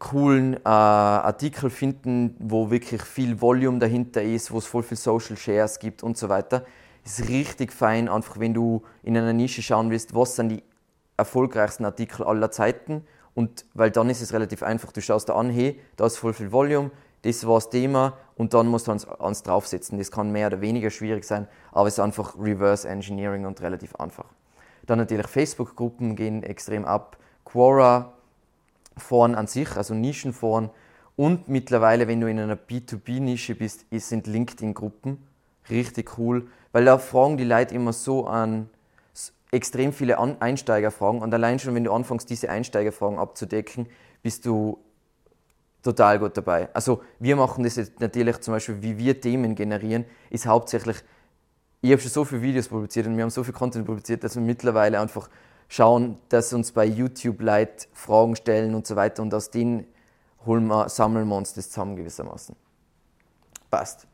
[0.00, 5.36] coolen äh, Artikel finden, wo wirklich viel Volume dahinter ist, wo es voll viel Social
[5.36, 6.66] Shares gibt und so weiter.
[7.04, 10.64] Ist richtig fein, einfach wenn du in einer Nische schauen willst, was sind die
[11.16, 15.50] erfolgreichsten Artikel aller Zeiten und weil dann ist es relativ einfach, du schaust da an,
[15.50, 16.90] hey, da ist voll viel Volume,
[17.22, 19.98] das war das Thema und dann musst du ans, ans draufsetzen.
[19.98, 23.96] Das kann mehr oder weniger schwierig sein, aber es ist einfach Reverse Engineering und relativ
[23.96, 24.26] einfach.
[24.86, 27.16] Dann natürlich Facebook-Gruppen gehen extrem ab.
[27.44, 28.12] Quora
[28.96, 30.70] Foren an sich, also Nischenforen.
[31.16, 35.18] Und mittlerweile, wenn du in einer B2B-Nische bist, sind LinkedIn-Gruppen
[35.70, 38.68] richtig cool, weil da fragen die Leute immer so an
[39.54, 41.22] extrem viele Einsteigerfragen.
[41.22, 43.88] Und allein schon, wenn du anfängst, diese Einsteigerfragen abzudecken,
[44.22, 44.78] bist du
[45.82, 46.68] total gut dabei.
[46.74, 50.96] Also wir machen das jetzt natürlich zum Beispiel, wie wir Themen generieren, ist hauptsächlich,
[51.82, 54.34] ich habe schon so viele Videos publiziert und wir haben so viel Content publiziert, dass
[54.34, 55.28] wir mittlerweile einfach
[55.68, 59.86] schauen, dass uns bei YouTube Leute Fragen stellen und so weiter und aus denen
[60.46, 62.56] holen wir, sammeln wir uns das zusammen gewissermaßen.
[63.70, 64.06] Passt.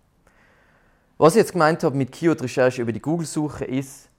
[1.18, 4.09] Was ich jetzt gemeint habe mit Keyword-Recherche über die Google-Suche ist,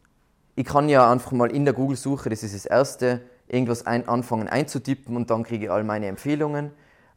[0.55, 4.47] ich kann ja einfach mal in der Google-Suche, das ist das Erste, irgendwas ein, anfangen
[4.47, 6.71] einzutippen und dann kriege ich all meine Empfehlungen.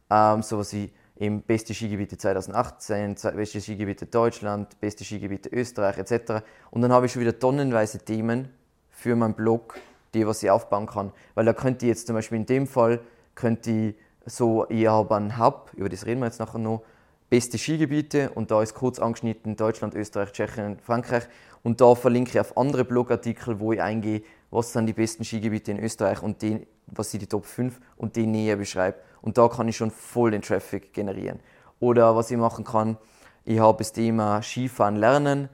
[0.09, 6.43] Ähm, sowas wie eben beste Skigebiete 2018, beste Skigebiete Deutschland, beste Skigebiete Österreich etc.
[6.71, 8.49] Und dann habe ich schon wieder tonnenweise Themen
[8.89, 9.75] für meinen Blog,
[10.13, 11.11] die, was ich aufbauen kann.
[11.33, 12.99] Weil da könnte ich jetzt zum Beispiel in dem Fall,
[13.33, 13.95] könnte ich
[14.25, 16.83] so, ich habe einen Hub, über das reden wir jetzt nachher noch,
[17.29, 21.23] beste Skigebiete und da ist kurz angeschnitten Deutschland, Österreich, Tschechien, Frankreich
[21.63, 25.71] und da verlinke ich auf andere Blogartikel, wo ich eingehe, was sind die besten Skigebiete
[25.71, 28.99] in Österreich und die, was sind die Top 5 und die näher beschreibe.
[29.21, 31.39] Und da kann ich schon voll den Traffic generieren.
[31.79, 32.97] Oder was ich machen kann,
[33.43, 35.49] ich habe das Thema Skifahren lernen,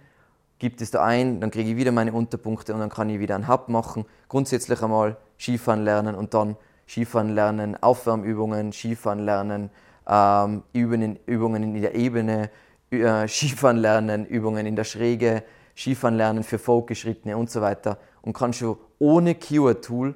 [0.59, 3.35] gibt es da ein, dann kriege ich wieder meine Unterpunkte und dann kann ich wieder
[3.35, 4.05] einen Hub machen.
[4.27, 6.57] Grundsätzlich einmal Skifahren lernen und dann
[6.87, 9.69] Skifahren lernen, Aufwärmübungen, Skifahren lernen,
[10.07, 12.49] ähm, Übungen, Übungen in der Ebene,
[12.91, 15.43] äh, Skifahren lernen, Übungen in der Schräge,
[15.75, 20.15] Skifahren lernen für Fortgeschrittene und so weiter und kann schon ohne Keyword-Tool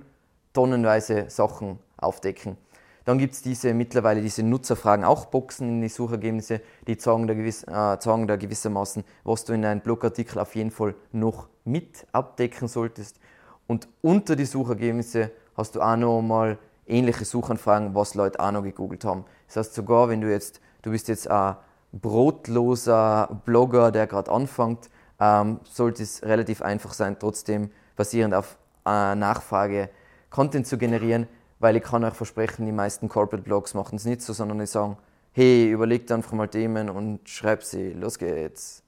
[0.54, 2.58] tonnenweise Sachen aufdecken.
[3.06, 7.36] Dann gibt es diese mittlerweile diese Nutzerfragen auch Boxen in die Suchergebnisse, die zeigen da,
[7.36, 12.08] gewiss, äh, zeigen da gewissermaßen, was du in einem Blogartikel auf jeden Fall noch mit
[12.12, 13.20] abdecken solltest.
[13.68, 18.64] Und unter die Suchergebnisse hast du auch noch mal ähnliche Suchanfragen, was Leute auch noch
[18.64, 19.26] gegoogelt haben.
[19.48, 21.56] Das heißt sogar, wenn du jetzt, du bist jetzt ein
[21.92, 29.16] brotloser Blogger, der gerade anfängt, ähm, sollte es relativ einfach sein, trotzdem basierend auf äh,
[29.16, 29.90] Nachfrage
[30.30, 31.28] Content zu generieren,
[31.60, 34.66] weil ich kann euch versprechen, die meisten Corporate Blogs machen es nicht so, sondern die
[34.66, 34.98] sagen,
[35.32, 38.84] hey, überlegt einfach mal Themen und schreibt sie, los geht's.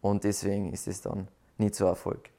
[0.00, 2.30] Und deswegen ist es dann nicht so Erfolg.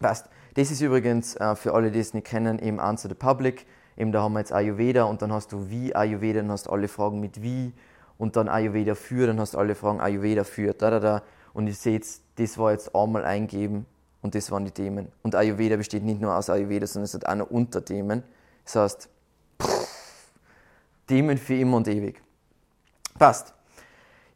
[0.00, 3.66] Weißt, das ist übrigens äh, für alle, die es nicht kennen, eben Answer the Public.
[3.96, 6.70] Eben da haben wir jetzt Ayurveda und dann hast du wie Ayurveda, dann hast du
[6.70, 7.72] alle Fragen mit wie
[8.18, 11.22] und dann Ayurveda für, dann hast du alle Fragen Ayurveda für, da, da, da.
[11.52, 13.86] Und ihr seht, das war jetzt einmal eingeben
[14.22, 15.08] und das waren die Themen.
[15.22, 18.22] Und Ayurveda besteht nicht nur aus Ayurveda, sondern es hat auch noch Unterthemen.
[18.64, 19.08] Das heißt,
[21.06, 22.22] Themen für immer und ewig.
[23.18, 23.52] Passt.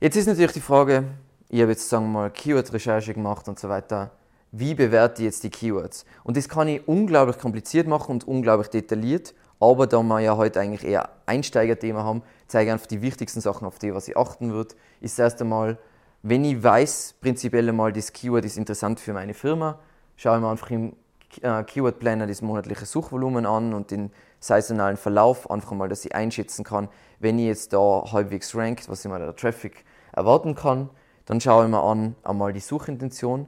[0.00, 1.04] Jetzt ist natürlich die Frage,
[1.48, 4.10] ich habe jetzt sagen wir mal Keyword-Recherche gemacht und so weiter.
[4.50, 6.04] Wie bewerte ich jetzt die Keywords?
[6.24, 9.34] Und das kann ich unglaublich kompliziert machen und unglaublich detailliert.
[9.64, 13.66] Aber da wir ja heute eigentlich eher Einsteigerthema haben, zeige ich einfach die wichtigsten Sachen,
[13.66, 14.76] auf die was ich achten wird.
[15.00, 15.78] Ist erst einmal,
[16.22, 19.78] wenn ich weiß, prinzipiell einmal, das Keyword ist interessant für meine Firma,
[20.16, 20.92] schaue ich mir einfach im
[21.40, 26.14] äh, Keyword Planner das monatliche Suchvolumen an und den saisonalen Verlauf, einfach mal, dass ich
[26.14, 30.90] einschätzen kann, wenn ich jetzt da halbwegs rankt, was ich mal der Traffic erwarten kann,
[31.24, 33.46] dann schaue ich mir an einmal die Suchintention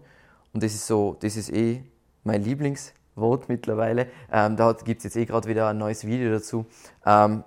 [0.55, 1.83] und das ist so, das ist eh
[2.25, 2.43] mein
[3.17, 4.09] Lieblingswort mittlerweile.
[4.31, 6.67] Ähm, da gibt es jetzt eh gerade wieder ein neues Video dazu.
[7.05, 7.45] Ähm,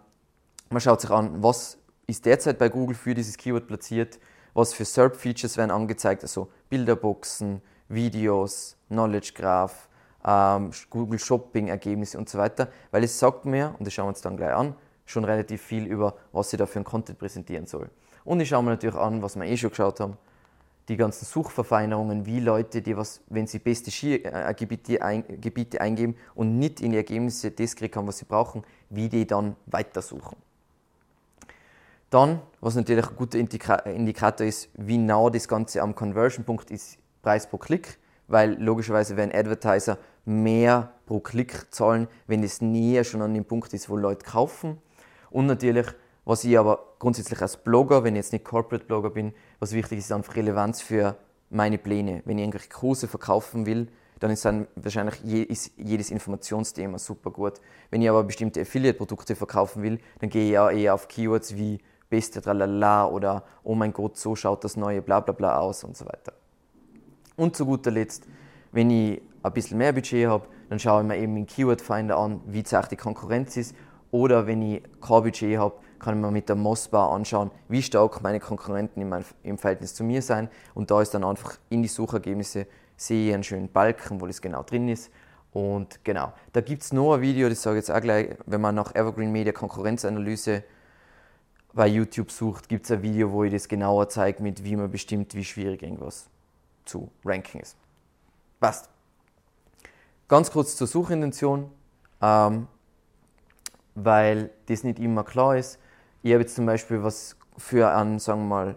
[0.70, 1.78] man schaut sich an, was
[2.08, 4.20] ist derzeit bei Google für dieses Keyword platziert,
[4.54, 9.88] was für SERP-Features werden angezeigt, also Bilderboxen, Videos, Knowledge Graph,
[10.26, 14.22] ähm, Google Shopping-Ergebnisse und so weiter, weil es sagt mir, und das schauen wir uns
[14.22, 17.90] dann gleich an, schon relativ viel über, was sie da für einen Content präsentieren soll.
[18.26, 20.18] Und ich schaue mir natürlich an, was wir eh schon geschaut haben,
[20.90, 26.58] die ganzen Suchverfeinerungen, wie Leute, die was, wenn sie beste Skigebiete ein, Gebiete eingeben und
[26.58, 30.36] nicht in die Ergebnisse das kriegen was sie brauchen, wie die dann weitersuchen.
[32.10, 37.48] Dann, was natürlich ein guter Indikator ist, wie nah das Ganze am Conversion-Punkt ist, Preis
[37.48, 43.34] pro Klick, weil logischerweise werden Advertiser mehr pro Klick zahlen, wenn es näher schon an
[43.36, 44.80] dem Punkt ist, wo Leute kaufen.
[45.30, 45.88] Und natürlich,
[46.30, 49.98] was ich aber grundsätzlich als Blogger, wenn ich jetzt nicht Corporate Blogger bin, was wichtig
[49.98, 51.16] ist, ist einfach Relevanz für
[51.50, 52.22] meine Pläne.
[52.26, 53.88] Wenn ich irgendwelche Kurse verkaufen will,
[54.20, 57.54] dann ist dann wahrscheinlich je, ist jedes Informationsthema super gut.
[57.90, 61.80] Wenn ich aber bestimmte Affiliate-Produkte verkaufen will, dann gehe ich ja eher auf Keywords wie
[62.12, 65.98] beste Tralala oder oh mein Gott, so schaut das neue Blablabla bla bla aus und
[65.98, 66.34] so weiter.
[67.38, 68.28] Und zu guter Letzt,
[68.72, 72.20] wenn ich ein bisschen mehr Budget habe, dann schaue ich mir eben den Keyword Finder
[72.20, 73.74] an, wie stark die Konkurrenz ist.
[74.12, 78.22] Oder wenn ich kein Budget habe, kann ich mir mit der Mossbar anschauen, wie stark
[78.22, 80.50] meine Konkurrenten mein, im Verhältnis zu mir sein.
[80.74, 82.68] Und da ist dann einfach in die Suchergebnisse
[83.00, 85.10] sehe ich einen schönen Balken, wo das genau drin ist.
[85.52, 88.62] Und genau, da gibt es noch ein Video, das sage ich jetzt auch gleich, wenn
[88.62, 90.64] man nach Evergreen Media Konkurrenzanalyse
[91.74, 94.92] bei YouTube sucht, gibt es ein Video, wo ich das genauer zeige, mit wie man
[94.92, 96.28] bestimmt, wie schwierig irgendwas
[96.86, 97.78] zu ranken ist.
[98.60, 98.90] Passt.
[100.28, 101.72] Ganz kurz zur Suchintention,
[102.22, 102.68] ähm,
[103.96, 105.80] weil das nicht immer klar ist.
[106.22, 108.76] Ich habe jetzt zum Beispiel was für einen, sagen wir mal,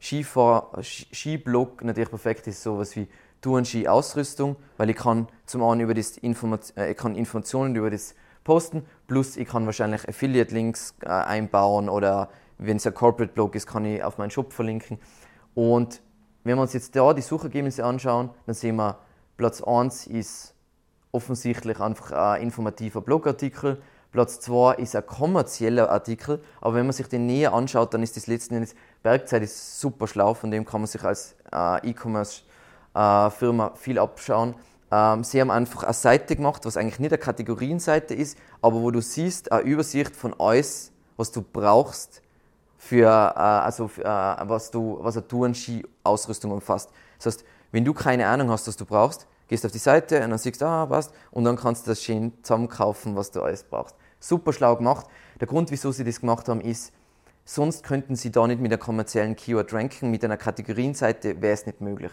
[0.00, 3.08] Skifahr Skiblog natürlich perfekt ist, sowas wie
[3.40, 8.14] Touren-Ski-Ausrüstung, weil ich kann zum einen über das Informat äh, ich kann Informationen über das
[8.44, 12.28] posten, plus ich kann wahrscheinlich Affiliate-Links äh, einbauen oder
[12.58, 14.98] wenn es ein Corporate-Blog ist, kann ich auf meinen Shop verlinken.
[15.54, 16.00] Und
[16.44, 18.98] wenn wir uns jetzt da die Suchergebnisse anschauen, dann sehen wir,
[19.36, 20.54] Platz 1 ist
[21.10, 23.82] offensichtlich einfach ein informativer Blogartikel.
[24.14, 28.16] Platz 2 ist ein kommerzieller Artikel, aber wenn man sich den näher anschaut, dann ist
[28.16, 33.66] das letzten Endes, Bergzeit ist super schlau, von dem kann man sich als äh, E-Commerce-Firma
[33.66, 34.54] äh, viel abschauen.
[34.92, 38.92] Ähm, sie haben einfach eine Seite gemacht, was eigentlich nicht eine Kategorienseite ist, aber wo
[38.92, 42.22] du siehst, eine Übersicht von alles, was du brauchst
[42.78, 46.88] für, äh, also, äh, was, du, was eine Touren-Ski-Ausrüstung umfasst.
[47.18, 50.30] Das heißt, wenn du keine Ahnung hast, was du brauchst, gehst auf die Seite und
[50.30, 53.64] dann siehst du, ah, passt, und dann kannst du das schön zusammenkaufen, was du alles
[53.64, 53.96] brauchst.
[54.24, 55.06] Super schlau gemacht.
[55.38, 56.94] Der Grund, wieso sie das gemacht haben, ist,
[57.44, 61.66] sonst könnten sie da nicht mit einer kommerziellen Keyword ranken, mit einer Kategorienseite wäre es
[61.66, 62.10] nicht möglich.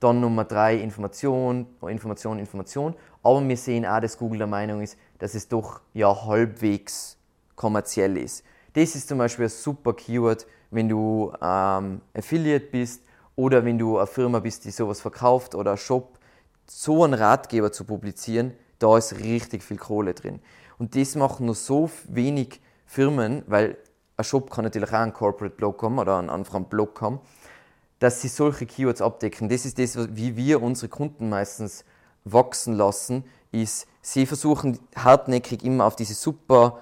[0.00, 2.94] Dann Nummer drei, Information, Information, Information.
[3.22, 7.18] Aber wir sehen auch, dass Google der Meinung ist, dass es doch ja halbwegs
[7.56, 8.42] kommerziell ist.
[8.72, 13.02] Das ist zum Beispiel ein super Keyword, wenn du ähm, Affiliate bist
[13.36, 16.18] oder wenn du eine Firma bist, die sowas verkauft oder ein Shop.
[16.66, 20.40] So einen Ratgeber zu publizieren, da ist richtig viel Kohle drin.
[20.80, 23.76] Und das machen nur so wenig Firmen, weil
[24.16, 27.20] ein Shop kann natürlich auch einen Corporate Blog haben oder einen einfachen Blog haben,
[27.98, 29.50] dass sie solche Keywords abdecken.
[29.50, 31.84] Das ist das, wie wir unsere Kunden meistens
[32.24, 36.78] wachsen lassen, ist, sie versuchen hartnäckig immer auf diese super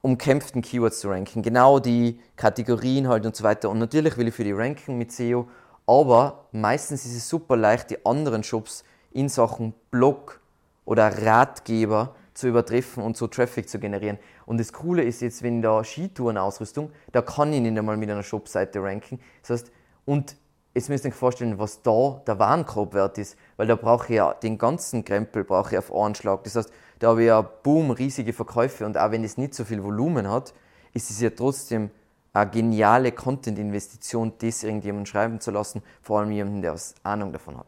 [0.00, 1.42] umkämpften Keywords zu ranken.
[1.42, 3.68] Genau die Kategorien halt und so weiter.
[3.68, 5.46] Und natürlich will ich für die ranken mit SEO,
[5.86, 10.40] aber meistens ist es super leicht, die anderen Shops in Sachen Blog
[10.86, 14.18] oder Ratgeber zu übertreffen und so Traffic zu generieren.
[14.44, 18.22] Und das Coole ist jetzt, wenn da Skitourenausrüstung, da kann ich nicht einmal mit einer
[18.22, 19.20] Shopseite ranken.
[19.42, 19.72] Das heißt,
[20.04, 20.36] und
[20.74, 24.34] jetzt müsst ihr euch vorstellen, was da der Warenkorbwert ist, weil da brauche ich ja
[24.34, 26.42] den ganzen Krempel brauche ich auf einen Schlag.
[26.44, 29.64] Das heißt, da habe ich ja boom, riesige Verkäufe und auch wenn es nicht so
[29.64, 30.52] viel Volumen hat,
[30.92, 31.90] ist es ja trotzdem
[32.32, 37.56] eine geniale Content-Investition, das irgendjemand schreiben zu lassen, vor allem jemanden, der was Ahnung davon
[37.56, 37.66] hat.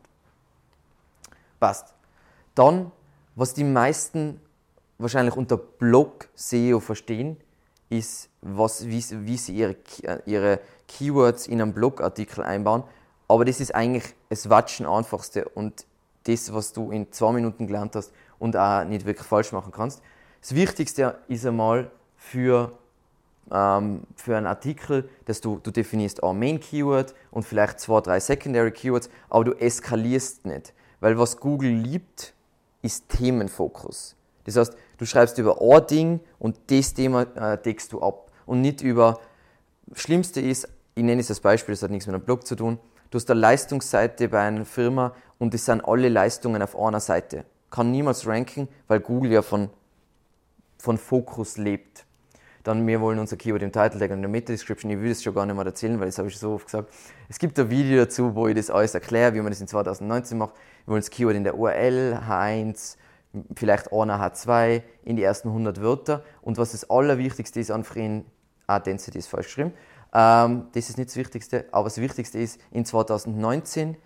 [1.61, 1.95] Passt.
[2.55, 2.91] Dann,
[3.37, 4.41] was die meisten
[4.99, 7.37] wahrscheinlich unter Blog-SEO verstehen,
[7.89, 9.77] ist, was, wie, wie sie ihre,
[10.25, 12.83] ihre Keywords in einem Blogartikel einbauen.
[13.29, 15.87] Aber das ist eigentlich das Watschen einfachste und
[16.25, 20.03] das, was du in zwei Minuten gelernt hast, und auch nicht wirklich falsch machen kannst.
[20.41, 22.73] Das Wichtigste ist einmal für,
[23.51, 28.21] ähm, für einen Artikel, dass du, du definierst ein Main Keyword und vielleicht zwei, drei
[28.21, 30.75] Secondary Keywords, aber du eskalierst nicht.
[31.01, 32.35] Weil was Google liebt,
[32.83, 34.17] ist Themenfokus.
[34.45, 38.31] Das heißt, du schreibst über ein Ding und das Thema äh, deckst du ab.
[38.47, 39.21] Und nicht über,
[39.95, 42.79] Schlimmste ist, ich nenne es als Beispiel, das hat nichts mit einem Blog zu tun,
[43.11, 47.45] du hast eine Leistungsseite bei einer Firma und es sind alle Leistungen auf einer Seite
[47.71, 49.69] kann niemals ranken, weil Google ja von,
[50.79, 52.05] von Fokus lebt.
[52.63, 54.91] Dann wir wollen unser Keyword im Title Tag und in der Meta-Description.
[54.91, 56.93] Ich will es schon gar nicht mehr erzählen, weil das habe ich so oft gesagt.
[57.29, 60.37] Es gibt ein Video dazu, wo ich das alles erkläre, wie man das in 2019
[60.37, 60.55] macht.
[60.85, 62.97] Wir wollen das Keyword in der URL, H1,
[63.55, 66.23] vielleicht einer H2 in die ersten 100 Wörter.
[66.43, 68.25] Und was das Allerwichtigste ist, einfach in,
[68.67, 69.73] ah, Density ist falsch geschrieben.
[70.15, 73.97] Ähm, das ist nicht das Wichtigste, aber das Wichtigste ist, in 2019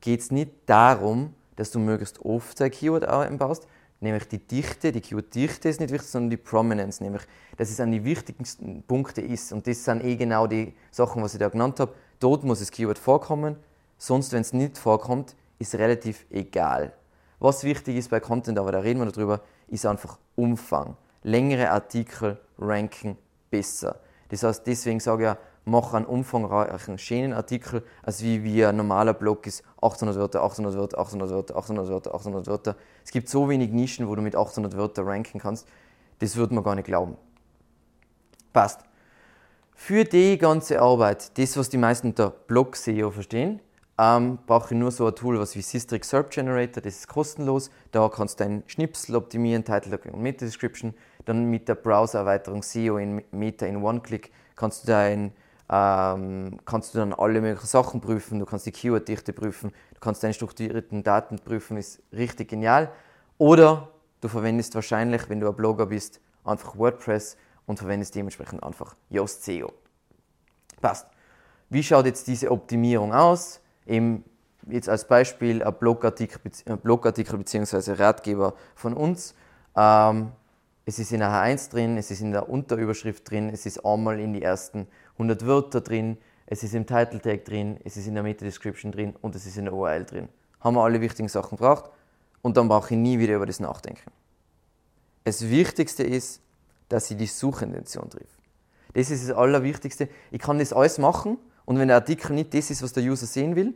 [0.00, 3.66] geht es nicht darum, dass du möglichst oft ein Keyword einbaust,
[4.00, 7.22] nämlich die Dichte, die Keyword-Dichte ist nicht wichtig, sondern die Prominence, nämlich,
[7.56, 9.52] dass es an die wichtigsten Punkte ist.
[9.52, 11.92] Und das sind eh genau die Sachen, was ich da genannt habe.
[12.18, 13.56] Dort muss das Keyword vorkommen,
[13.98, 16.92] sonst, wenn es nicht vorkommt, ist relativ egal.
[17.40, 20.96] Was wichtig ist bei Content, aber da reden wir darüber, ist einfach Umfang.
[21.22, 23.16] Längere Artikel ranken
[23.50, 23.96] besser.
[24.28, 28.76] Das heißt, deswegen sage ich ja, mach einen umfangreichen, schönen Artikel, als wie, wie ein
[28.76, 32.76] normaler Blog ist, 800 Wörter, 800 Wörter, 800 Wörter, 800 Wörter, 800 Wörter.
[33.04, 35.66] Es gibt so wenig Nischen, wo du mit 800 Wörtern ranken kannst,
[36.18, 37.16] das würde man gar nicht glauben.
[38.52, 38.80] Passt.
[39.74, 43.60] Für die ganze Arbeit, das, was die meisten unter Blog-SEO verstehen,
[44.00, 47.70] ähm, brauche ich nur so ein Tool was wie Systrix SERP Generator, das ist kostenlos.
[47.92, 50.94] Da kannst du deinen Schnipsel optimieren, Title und Meta Description.
[51.26, 55.32] Dann mit der Browser-Erweiterung SEO in Meta in One-Click kannst du dein
[55.68, 60.22] ähm, kannst du dann alle möglichen Sachen prüfen, du kannst die Keyword-Dichte prüfen, du kannst
[60.22, 62.90] deine strukturierten Daten prüfen, ist richtig genial.
[63.36, 63.88] Oder
[64.22, 67.36] du verwendest wahrscheinlich, wenn du ein Blogger bist, einfach WordPress
[67.66, 69.72] und verwendest dementsprechend einfach Yoast SEO.
[70.80, 71.06] Passt.
[71.68, 73.60] Wie schaut jetzt diese Optimierung aus?
[73.90, 74.24] Eben
[74.68, 76.40] jetzt als Beispiel ein Blogartikel,
[76.82, 77.92] Blogartikel bzw.
[77.92, 79.34] Ratgeber von uns.
[79.76, 80.32] Ähm,
[80.86, 84.18] es ist in der H1 drin, es ist in der Unterüberschrift drin, es ist einmal
[84.18, 88.14] in die ersten 100 Wörter drin, es ist im Title Tag drin, es ist in
[88.14, 90.28] der Meta Description drin und es ist in der URL drin.
[90.60, 91.90] Haben wir alle wichtigen Sachen gebraucht
[92.42, 94.10] und dann brauche ich nie wieder über das nachdenken.
[95.24, 96.40] Das Wichtigste ist,
[96.88, 98.38] dass ich die Suchintention trifft.
[98.94, 100.08] Das ist das Allerwichtigste.
[100.30, 101.38] Ich kann das alles machen
[101.70, 103.74] und wenn der Artikel nicht das ist, was der User sehen will,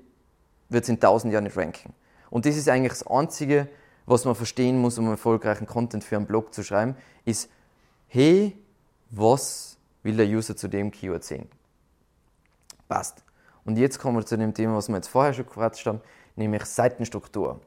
[0.68, 1.94] wird es in tausend Jahren nicht ranken.
[2.28, 3.68] Und das ist eigentlich das Einzige,
[4.04, 7.48] was man verstehen muss, um erfolgreichen Content für einen Blog zu schreiben, ist,
[8.08, 8.58] hey,
[9.10, 11.48] was will der User zu dem Keyword sehen.
[12.88, 13.22] Passt.
[13.64, 16.00] Und jetzt kommen wir zu dem Thema, was wir jetzt vorher schon gefragt haben,
[16.34, 17.60] nämlich Seitenstruktur.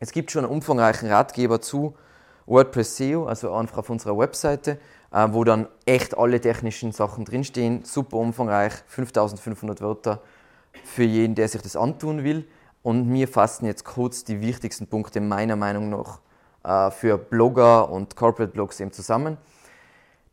[0.00, 1.94] Es gibt schon einen umfangreichen Ratgeber zu
[2.46, 4.80] WordPress SEO, also einfach auf unserer Webseite,
[5.16, 7.84] äh, wo dann echt alle technischen Sachen drinstehen.
[7.84, 10.20] Super umfangreich, 5500 Wörter
[10.84, 12.46] für jeden, der sich das antun will.
[12.82, 16.20] Und wir fassen jetzt kurz die wichtigsten Punkte meiner Meinung nach
[16.64, 19.38] äh, für Blogger und Corporate Blogs eben zusammen.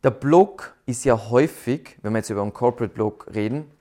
[0.03, 3.71] Der Blog ist ja häufig, wenn wir jetzt über einen Corporate Blog reden,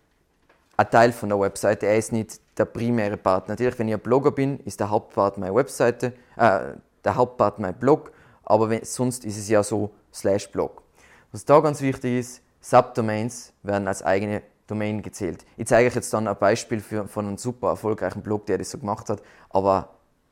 [0.77, 1.87] ein Teil von der Webseite.
[1.87, 3.49] Er ist nicht der primäre Part.
[3.49, 6.61] Natürlich, wenn ich ein Blogger bin, ist der Hauptpart meine Webseite, äh,
[7.05, 8.13] der Hauptpart mein Blog,
[8.45, 10.82] aber wenn, sonst ist es ja so slash Blog.
[11.33, 15.47] Was da ganz wichtig ist, Subdomains werden als eigene Domain gezählt.
[15.57, 18.71] Ich zeige euch jetzt dann ein Beispiel für, von einem super erfolgreichen Blog, der das
[18.71, 19.89] so gemacht hat, aber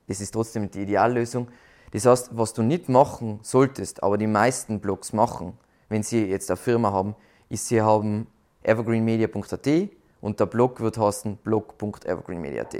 [0.06, 1.48] das ist trotzdem die Ideallösung.
[1.92, 5.58] Das heißt, was du nicht machen solltest, aber die meisten Blogs machen,
[5.88, 7.16] wenn Sie jetzt eine Firma haben,
[7.48, 8.26] ist, Sie haben
[8.62, 9.88] evergreenmedia.at
[10.20, 12.76] und der Blog wird heißen blog.evergreenmedia.at.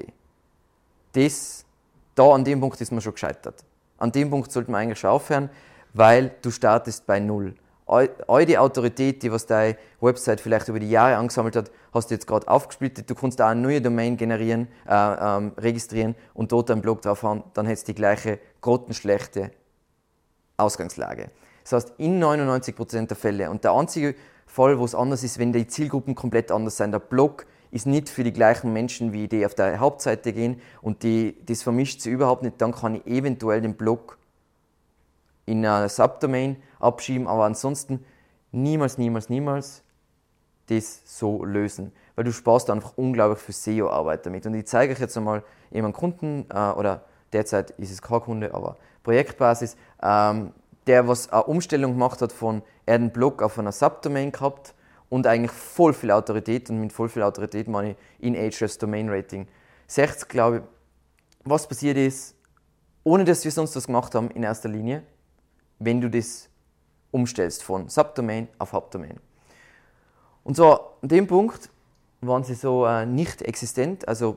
[1.13, 1.65] Das,
[2.15, 3.65] da an dem Punkt ist man schon gescheitert.
[3.97, 5.51] An dem Punkt sollte man eigentlich schon aufhören,
[5.95, 7.55] weil du startest bei Null.
[7.91, 12.15] All die Autorität, die was deine Website vielleicht über die Jahre angesammelt hat, hast du
[12.15, 13.11] jetzt gerade aufgesplittet.
[13.11, 17.25] Du kannst da eine neue Domain generieren, äh, ähm, registrieren und dort einen Blog drauf
[17.25, 19.51] haben, dann hättest du die gleiche grottenschlechte
[20.57, 21.31] Ausgangslage.
[21.65, 23.51] Das heißt, in 99% der Fälle.
[23.51, 24.15] Und der einzige
[24.47, 26.93] Fall, wo es anders ist, wenn die Zielgruppen komplett anders sind.
[26.93, 31.03] Der Blog ist nicht für die gleichen Menschen, wie die auf der Hauptseite gehen und
[31.03, 32.61] die, das vermischt sich überhaupt nicht.
[32.61, 34.19] Dann kann ich eventuell den Blog
[35.51, 38.05] in einer Subdomain abschieben, aber ansonsten
[38.53, 39.83] niemals, niemals, niemals
[40.67, 41.93] das so lösen.
[42.15, 44.47] Weil du sparst einfach unglaublich viel SEO-Arbeit damit.
[44.47, 48.55] Und ich zeige euch jetzt einmal eben Kunden, äh, oder derzeit ist es kein Kunde,
[48.55, 50.53] aber Projektbasis, ähm,
[50.87, 54.75] der was eine Umstellung gemacht hat von, er hat einen Blog auf einer Subdomain gehabt
[55.09, 59.09] und eigentlich voll viel Autorität und mit voll viel Autorität meine ich in Ahrefs Domain
[59.09, 59.49] Rating
[59.89, 60.63] 60, glaube ich.
[61.45, 62.37] Was passiert ist,
[63.03, 65.03] ohne dass wir sonst was gemacht haben in erster Linie,
[65.81, 66.49] wenn du das
[67.11, 69.19] umstellst von Subdomain auf Hauptdomain.
[70.45, 71.69] Und zwar an dem Punkt
[72.21, 74.37] waren sie so äh, nicht existent, also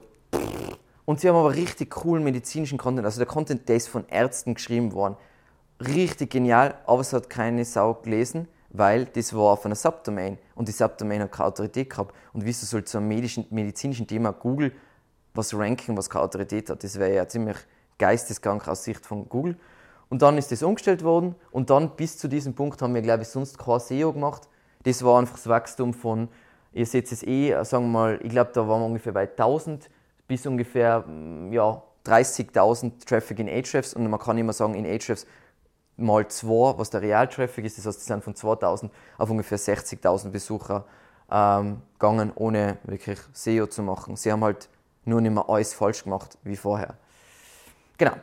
[1.05, 4.53] und sie haben aber richtig coolen medizinischen Content, also der Content, der ist von Ärzten
[4.53, 5.17] geschrieben worden,
[5.79, 10.67] richtig genial, aber es hat keine Sau gelesen, weil das war auf einer Subdomain und
[10.67, 12.15] die Subdomain hat keine Autorität gehabt.
[12.31, 14.71] Und wieso soll zu einem medischen, medizinischen Thema Google
[15.33, 16.83] was ranken, was keine Autorität hat?
[16.83, 17.57] Das wäre ja ziemlich
[17.97, 19.57] geisteskrank aus Sicht von Google.
[20.10, 23.24] Und dann ist das umgestellt worden und dann bis zu diesem Punkt haben wir, glaube
[23.24, 24.47] ich, sonst kein SEO gemacht.
[24.84, 26.28] Das war einfach das Wachstum von,
[26.74, 29.89] ihr seht es eh, sagen wir mal, ich glaube, da waren wir ungefähr bei 1000
[30.28, 35.26] bis ungefähr mm, ja, 30.000 Traffic in Ahrefs und man kann immer sagen, in Ahrefs
[35.97, 40.30] mal 2, was der Real-Traffic ist, das heißt, die sind von 2000 auf ungefähr 60.000
[40.30, 40.86] Besucher
[41.32, 44.16] ähm, gegangen, ohne wirklich SEO zu machen.
[44.16, 44.70] Sie haben halt
[45.06, 46.95] nur nicht mehr alles falsch gemacht wie vorher.
[47.97, 48.14] Genau.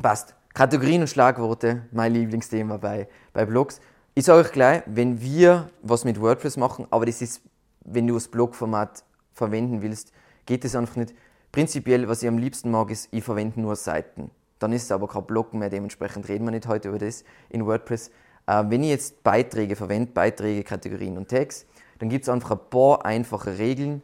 [0.00, 0.34] Passt.
[0.52, 3.80] Kategorien und Schlagworte, mein Lieblingsthema bei, bei Blogs.
[4.14, 7.40] Ich sage euch gleich, wenn wir was mit WordPress machen, aber das ist,
[7.84, 10.12] wenn du das Blogformat verwenden willst,
[10.46, 11.14] geht es einfach nicht.
[11.52, 14.32] Prinzipiell, was ich am liebsten mag, ist, ich verwende nur Seiten.
[14.58, 17.64] Dann ist es aber kein Blog mehr, dementsprechend reden wir nicht heute über das in
[17.64, 18.10] WordPress.
[18.46, 21.64] Äh, wenn ich jetzt Beiträge verwende, Beiträge, Kategorien und Tags,
[22.00, 24.02] dann gibt es einfach ein paar einfache Regeln,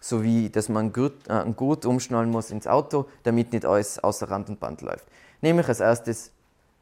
[0.00, 3.64] so wie, dass man einen Gurt, äh, einen Gurt umschnallen muss ins Auto, damit nicht
[3.64, 5.06] alles außer Rand und Band läuft.
[5.40, 6.32] Nämlich als erstes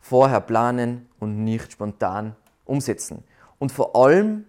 [0.00, 3.24] vorher planen und nicht spontan umsetzen.
[3.58, 4.46] Und vor allem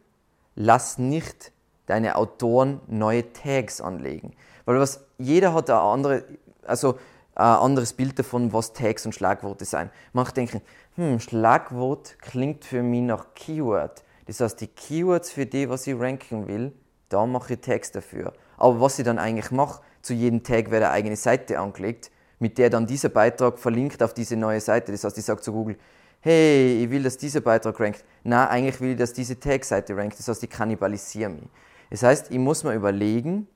[0.56, 1.52] lass nicht
[1.86, 4.34] deine Autoren neue Tags anlegen.
[4.66, 6.24] Weil was, jeder hat eine andere,
[6.66, 6.98] also
[7.36, 9.92] ein anderes Bild davon, was Tags und Schlagworte sein.
[10.14, 10.62] Manche denken,
[10.96, 14.04] hm, Schlagwort klingt für mich nach Keyword.
[14.26, 16.74] Das heißt, die Keywords für die, was ich ranken will,
[17.10, 18.34] da mache ich Tags dafür.
[18.58, 22.10] Aber was ich dann eigentlich mache, zu jedem Tag wird eine eigene Seite angelegt,
[22.40, 24.92] mit der dann dieser Beitrag verlinkt auf diese neue Seite.
[24.92, 25.78] Das heißt, ich sage zu Google,
[26.22, 28.04] hey, ich will, dass dieser Beitrag rankt.
[28.24, 30.18] Na, eigentlich will ich, dass diese Tag-Seite rankt.
[30.18, 31.48] Das heißt, ich kannibalisiere mich.
[31.90, 33.48] Das heißt, ich muss mir überlegen,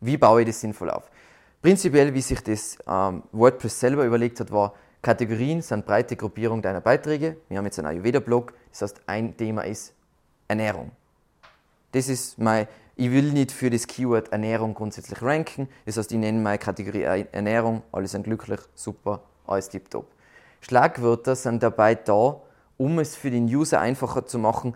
[0.00, 1.10] wie baue ich das sinnvoll auf.
[1.60, 6.80] Prinzipiell, wie sich das ähm, WordPress selber überlegt hat, war, Kategorien sind breite Gruppierung deiner
[6.80, 7.36] Beiträge.
[7.48, 9.92] Wir haben jetzt einen Ayurveda-Blog, das heißt, ein Thema ist
[10.48, 10.90] Ernährung.
[11.92, 12.66] Das ist mein,
[12.98, 15.68] ich will nicht für das Keyword Ernährung grundsätzlich ranken.
[15.86, 20.06] Das heißt, ich nenne meine Kategorie Ernährung, alle sind glücklich, super, alles tipptopp.
[20.60, 22.40] Schlagwörter sind dabei da,
[22.76, 24.74] um es für den User einfacher zu machen,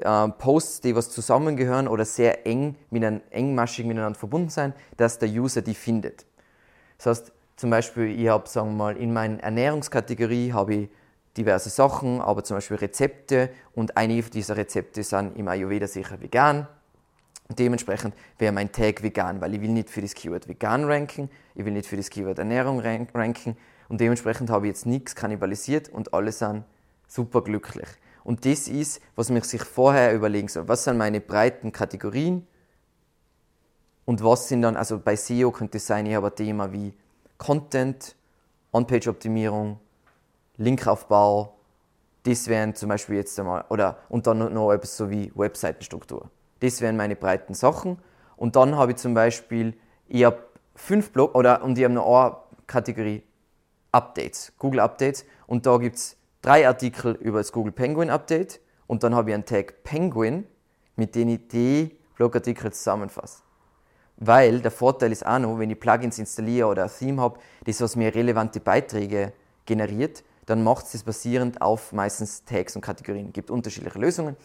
[0.00, 5.28] äh, Posts, die was zusammengehören oder sehr eng, miteinander, engmaschig miteinander verbunden sein, dass der
[5.28, 6.24] User die findet.
[6.96, 10.88] Das heißt, zum Beispiel, ich habe, sagen wir mal, in meiner Ernährungskategorie habe ich
[11.36, 16.66] diverse Sachen, aber zum Beispiel Rezepte und einige dieser Rezepte sind im Ayurveda sicher vegan.
[17.52, 21.28] Und dementsprechend wäre mein Tag vegan, weil ich will nicht für das Keyword vegan ranken,
[21.54, 23.58] ich will nicht für das Keyword Ernährung ranken
[23.90, 26.64] und dementsprechend habe ich jetzt nichts kannibalisiert und alle sind
[27.06, 27.88] super glücklich.
[28.24, 30.66] Und das ist, was man sich vorher überlegen soll.
[30.66, 32.46] Was sind meine breiten Kategorien?
[34.06, 36.94] Und was sind dann, also bei SEO könnte es sein, ich habe ein Thema wie
[37.36, 38.16] Content,
[38.72, 39.78] On-Page-Optimierung,
[40.56, 41.54] Linkaufbau,
[42.22, 46.30] das wären zum Beispiel jetzt einmal, oder, und dann noch etwas so wie Webseitenstruktur.
[46.62, 47.98] Das wären meine breiten Sachen.
[48.36, 49.74] Und dann habe ich zum Beispiel,
[50.06, 50.38] ich habe
[50.76, 52.36] fünf Blog, oder, und ich habe noch eine
[52.68, 53.24] Kategorie
[53.90, 55.24] Updates, Google Updates.
[55.48, 58.60] Und da gibt es drei Artikel über das Google Penguin Update.
[58.86, 60.46] Und dann habe ich einen Tag Penguin,
[60.94, 63.42] mit dem ich die Blogartikel zusammenfasse.
[64.18, 67.80] Weil der Vorteil ist auch noch, wenn ich Plugins installiere oder ein Theme habe, das
[67.80, 69.32] was mir relevante Beiträge
[69.66, 73.26] generiert, dann macht es das basierend auf meistens Tags und Kategorien.
[73.28, 74.36] Es gibt unterschiedliche Lösungen.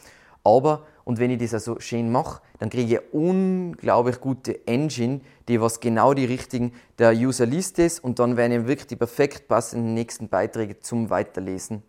[0.48, 5.20] Aber, und wenn ich das also schön mache, dann kriege ich eine unglaublich gute Engine,
[5.50, 8.95] die was genau die richtigen, der User liest es und dann werden ihm wirklich die
[8.95, 11.84] perfekt passenden nächsten Beiträge zum Weiterlesen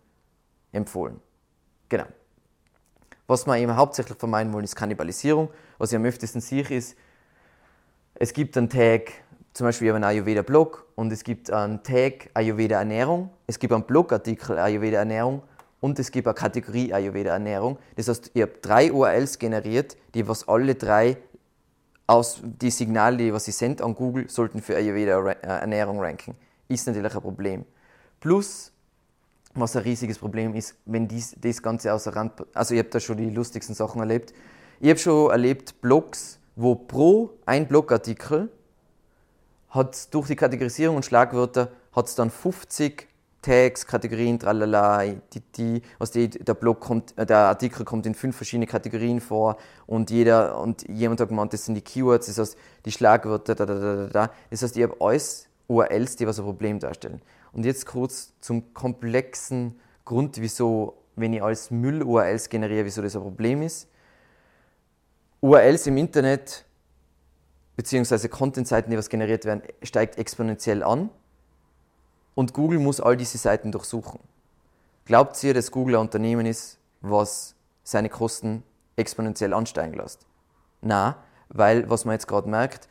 [0.73, 1.21] empfohlen.
[1.87, 2.03] Genau.
[3.27, 5.49] Was wir eben hauptsächlich vermeiden wollen, ist Kannibalisierung.
[5.77, 6.97] Was ich am öftesten sehe, ist,
[8.15, 9.13] es gibt einen Tag,
[9.53, 15.43] zum Beispiel einen Ayurveda-Blog und es gibt einen Tag Ayurveda-Ernährung, es gibt einen Blogartikel Ayurveda-Ernährung
[15.81, 17.77] und es gibt eine Kategorie Ayurveda-Ernährung.
[17.95, 21.17] Das heißt, ich habe drei URLs generiert, die was alle drei
[22.07, 26.35] aus die Signale, die was ich sende an Google, sollten für Ayurveda-Ernährung ranken.
[26.67, 27.65] Ist natürlich ein Problem.
[28.19, 28.71] Plus,
[29.53, 32.99] was ein riesiges Problem ist, wenn dies, das Ganze außer Rand, also ich habe da
[32.99, 34.33] schon die lustigsten Sachen erlebt.
[34.79, 38.49] Ich habe schon erlebt Blogs, wo pro ein Blogartikel
[39.69, 43.07] hat durch die Kategorisierung und Schlagwörter hat es dann 50
[43.41, 48.13] Tags, Kategorien, tralala, die, die, was die, der Blog kommt, äh, der Artikel kommt in
[48.13, 52.37] fünf verschiedene Kategorien vor und jeder und jemand hat gemeint, das sind die Keywords, das
[52.37, 54.31] heißt die Schlagwörter, da, da, da, da, da.
[54.49, 57.21] Das heißt, ich habe alles URLs, die was ein Problem darstellen.
[57.53, 63.15] Und jetzt kurz zum komplexen Grund, wieso, wenn ich als Müll URLs generiere, wieso das
[63.15, 63.87] ein Problem ist.
[65.41, 66.65] URLs im Internet
[67.77, 71.09] beziehungsweise Content-Seiten, die was generiert werden, steigt exponentiell an
[72.39, 74.21] und Google muss all diese Seiten durchsuchen.
[75.03, 78.63] Glaubt ihr, dass Google ein Unternehmen ist, was seine Kosten
[78.95, 80.25] exponentiell ansteigen lässt?
[80.79, 81.17] Na,
[81.49, 82.87] weil was man jetzt gerade merkt,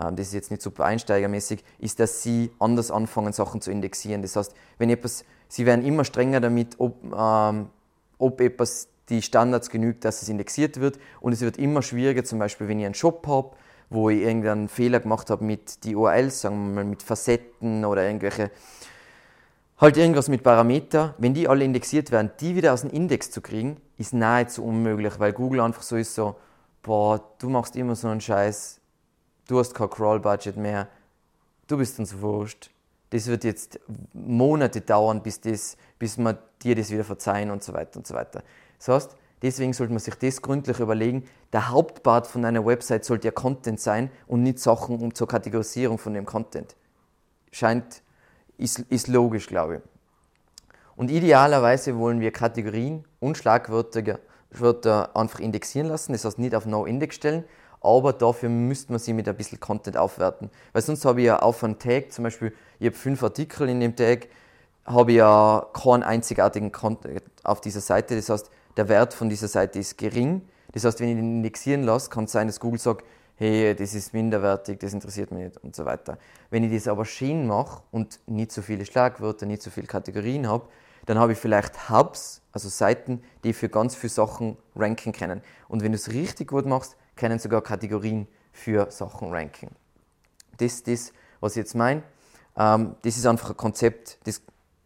[0.00, 4.22] ähm, das ist jetzt nicht super einsteigermäßig, ist, dass sie anders anfangen, Sachen zu indexieren.
[4.22, 7.70] Das heißt, wenn etwas, sie werden immer strenger damit, ob, ähm,
[8.18, 11.00] ob etwas die Standards genügt, dass es indexiert wird.
[11.20, 13.56] Und es wird immer schwieriger, zum Beispiel, wenn ich einen Shop habe,
[13.90, 18.06] wo ich irgendeinen Fehler gemacht habe mit die URLs, sagen wir mal mit Facetten oder
[18.06, 18.52] irgendwelche,
[19.82, 21.14] halt irgendwas mit Parameter.
[21.18, 25.18] Wenn die alle indexiert werden, die wieder aus dem Index zu kriegen, ist nahezu unmöglich,
[25.18, 26.36] weil Google einfach so ist so,
[26.82, 28.80] boah, du machst immer so einen Scheiß,
[29.48, 30.88] du hast kein Crawl-Budget mehr,
[31.66, 32.70] du bist uns wurscht.
[33.10, 33.80] Das wird jetzt
[34.14, 38.14] Monate dauern, bis, das, bis wir dir das wieder verzeihen und so weiter und so
[38.14, 38.44] weiter.
[38.78, 41.24] Das heißt, deswegen sollte man sich das gründlich überlegen.
[41.52, 45.98] Der Hauptpart von einer Website sollte ja Content sein und nicht Sachen um zur Kategorisierung
[45.98, 46.76] von dem Content.
[47.50, 48.02] Scheint,
[48.62, 49.82] ist, ist logisch, glaube ich.
[50.96, 54.18] Und idealerweise wollen wir Kategorien und Schlagwörter
[54.60, 57.44] Wörter einfach indexieren lassen, das heißt nicht auf No-Index stellen,
[57.80, 60.50] aber dafür müsste man sie mit ein bisschen Content aufwerten.
[60.72, 63.80] Weil sonst habe ich ja auf einen Tag, zum Beispiel, ich habe fünf Artikel in
[63.80, 64.28] dem Tag,
[64.84, 68.16] habe ich ja keinen einzigartigen Content auf dieser Seite.
[68.16, 70.42] Das heißt, der Wert von dieser Seite ist gering.
[70.72, 73.04] Das heißt, wenn ich den indexieren lasse, kann es sein, dass Google sagt,
[73.42, 76.16] hey, das ist minderwertig, das interessiert mich nicht und so weiter.
[76.50, 80.46] Wenn ich das aber schön mache und nicht so viele Schlagwörter, nicht so viele Kategorien
[80.46, 80.68] habe,
[81.06, 85.42] dann habe ich vielleicht Hubs, also Seiten, die für ganz viele Sachen ranken können.
[85.66, 89.70] Und wenn du es richtig gut machst, können sogar Kategorien für Sachen ranken.
[90.58, 92.04] Das ist das, was ich jetzt meine.
[92.56, 94.40] Ähm, das ist einfach ein Konzept, das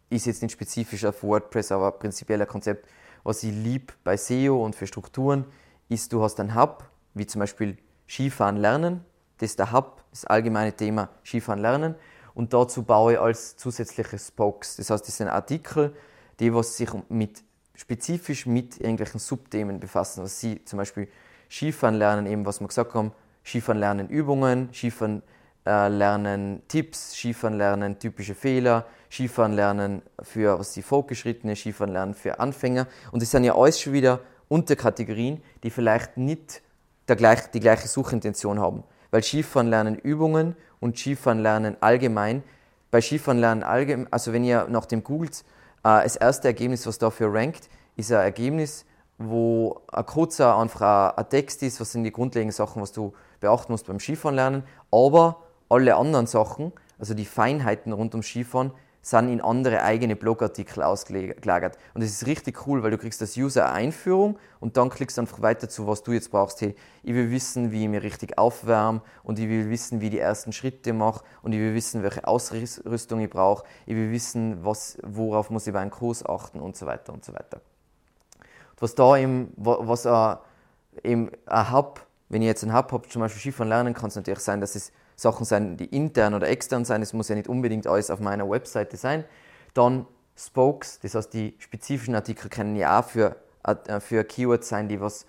[0.09, 2.89] ist jetzt nicht spezifisch auf WordPress, aber prinzipiell ein Konzept,
[3.23, 5.45] was ich lieb bei SEO und für Strukturen,
[5.89, 6.83] ist, du hast einen Hub,
[7.13, 7.77] wie zum Beispiel
[8.07, 9.03] Skifahren lernen.
[9.37, 11.95] Das ist der Hub, das allgemeine Thema Skifahren lernen.
[12.33, 14.75] Und dazu baue ich als zusätzliche Spokes.
[14.75, 15.95] Das heißt, das sind Artikel,
[16.39, 17.43] die was sich mit,
[17.75, 20.23] spezifisch mit irgendwelchen Subthemen befassen.
[20.23, 21.07] Was sie zum Beispiel
[21.49, 23.11] Skifahren lernen, eben was wir gesagt haben,
[23.43, 25.23] Skifahren lernen Übungen, Skifahren
[25.65, 32.13] äh, lernen Tipps, Skifahren lernen typische Fehler, Skifahren lernen für was die Fortgeschrittene, Skifahren lernen
[32.13, 32.87] für Anfänger.
[33.11, 36.61] Und das sind ja alles schon wieder Unterkategorien, die vielleicht nicht
[37.15, 38.83] gleich, die gleiche Suchintention haben.
[39.11, 42.43] Weil Skifahren lernen Übungen und Skifahren lernen allgemein.
[42.91, 45.43] Bei Skifahren lernen allgemein, also wenn ihr nach dem googelt,
[45.83, 48.85] äh, das erste Ergebnis, was dafür rankt, ist ein Ergebnis,
[49.17, 53.71] wo ein kurzer einfach ein Text ist, was sind die grundlegenden Sachen, was du beachten
[53.71, 54.63] musst beim Skifahren lernen.
[54.91, 58.71] Aber alle anderen Sachen, also die Feinheiten rund ums Skifahren,
[59.07, 61.77] sind in andere eigene Blogartikel ausgelagert.
[61.93, 65.15] Und das ist richtig cool, weil du kriegst als User eine Einführung und dann klickst
[65.15, 66.59] du einfach weiter zu, was du jetzt brauchst.
[66.59, 70.11] Hey, ich will wissen, wie ich mich richtig aufwärme und ich will wissen, wie ich
[70.11, 73.63] die ersten Schritte mache und ich will wissen, welche Ausrüstung ich brauche.
[73.85, 77.33] Ich will wissen, was, worauf muss ich einem Kurs achten und so weiter und so
[77.33, 77.61] weiter.
[78.77, 80.05] Was da eben, was
[81.01, 84.17] eben ein Hub, wenn ich jetzt einen Hub habe, zum Beispiel Skifahren lernen, kann es
[84.17, 87.49] natürlich sein, dass es Sachen sein, die intern oder extern sein, es muss ja nicht
[87.49, 89.25] unbedingt alles auf meiner Webseite sein.
[89.73, 90.05] Dann
[90.37, 95.01] Spokes, das heißt, die spezifischen Artikel können ja auch für, äh, für Keywords sein, die
[95.01, 95.25] was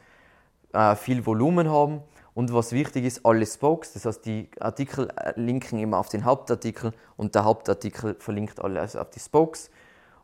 [0.74, 2.03] äh, viel Volumen haben.
[2.34, 6.24] Und was wichtig ist, alle Spokes, das heißt, die Artikel äh, linken immer auf den
[6.26, 9.70] Hauptartikel und der Hauptartikel verlinkt alles auf die Spokes.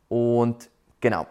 [0.09, 1.27] Und genau.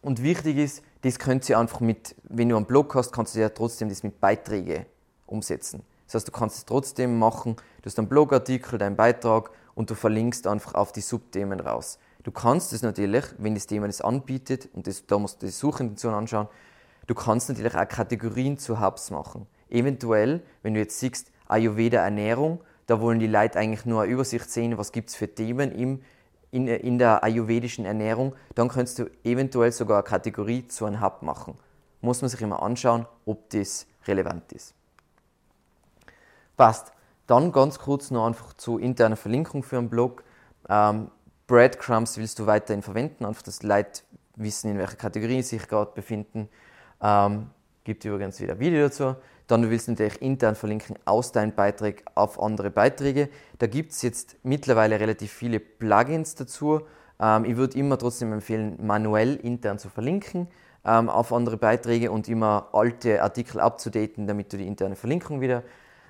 [0.00, 3.40] Und wichtig ist, das könnt ihr einfach mit, wenn du einen Blog hast, kannst du
[3.40, 4.86] ja trotzdem das mit Beiträgen
[5.26, 5.82] umsetzen.
[6.06, 9.94] Das heißt, du kannst es trotzdem machen, du hast einen Blogartikel, deinen Beitrag und du
[9.94, 11.98] verlinkst einfach auf die Subthemen raus.
[12.22, 15.52] Du kannst es natürlich, wenn das Thema das anbietet, und das, da musst du die
[15.52, 16.48] Suchintention anschauen,
[17.06, 19.46] du kannst natürlich auch Kategorien zu Hubs machen.
[19.68, 24.50] Eventuell, wenn du jetzt siehst, Ayurveda Ernährung, da wollen die Leute eigentlich nur eine Übersicht
[24.50, 26.02] sehen, was gibt es für Themen im,
[26.50, 31.22] in, in der ayurvedischen Ernährung, dann kannst du eventuell sogar eine Kategorie zu einem Hub
[31.22, 31.58] machen.
[32.00, 34.75] Muss man sich immer anschauen, ob das relevant ist.
[36.56, 36.92] Passt.
[37.26, 40.22] Dann ganz kurz noch einfach zu interner Verlinkung für einen Blog.
[40.68, 41.10] Ähm,
[41.46, 44.02] Breadcrumbs willst du weiterhin verwenden, einfach dass Leute
[44.36, 46.48] wissen, in welcher Kategorie sie sich gerade befinden.
[47.00, 47.50] Ähm,
[47.84, 49.16] gibt übrigens wieder ein Video dazu.
[49.46, 53.28] Dann du willst natürlich intern verlinken aus deinem Beitrag auf andere Beiträge.
[53.58, 56.82] Da gibt es jetzt mittlerweile relativ viele Plugins dazu.
[57.20, 60.48] Ähm, ich würde immer trotzdem empfehlen, manuell intern zu verlinken
[60.86, 65.62] ähm, auf andere Beiträge und immer alte Artikel abzudaten, damit du die interne Verlinkung wieder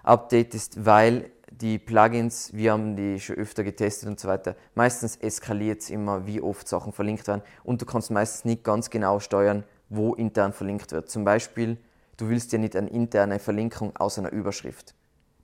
[0.06, 5.80] updatest, weil die Plugins, wir haben die schon öfter getestet und so weiter, meistens eskaliert
[5.80, 9.64] es immer, wie oft Sachen verlinkt werden und du kannst meistens nicht ganz genau steuern,
[9.88, 11.10] wo intern verlinkt wird.
[11.10, 11.78] Zum Beispiel,
[12.16, 14.94] du willst ja nicht eine interne Verlinkung aus einer Überschrift.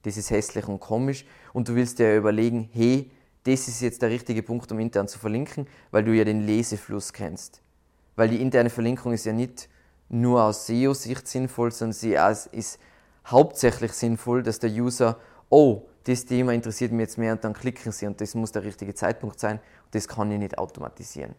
[0.03, 3.11] Das ist hässlich und komisch und du willst dir überlegen, hey,
[3.45, 7.13] das ist jetzt der richtige Punkt, um intern zu verlinken, weil du ja den Lesefluss
[7.13, 7.63] kennst.
[8.17, 9.69] Weil die interne Verlinkung ist ja nicht
[10.09, 12.17] nur aus SEO-Sicht sinnvoll, sondern sie
[12.53, 12.79] ist
[13.27, 15.19] hauptsächlich sinnvoll, dass der User,
[15.49, 18.65] oh, das Thema interessiert mich jetzt mehr und dann klicken sie und das muss der
[18.65, 19.59] richtige Zeitpunkt sein.
[19.85, 21.35] Und das kann ich nicht automatisieren.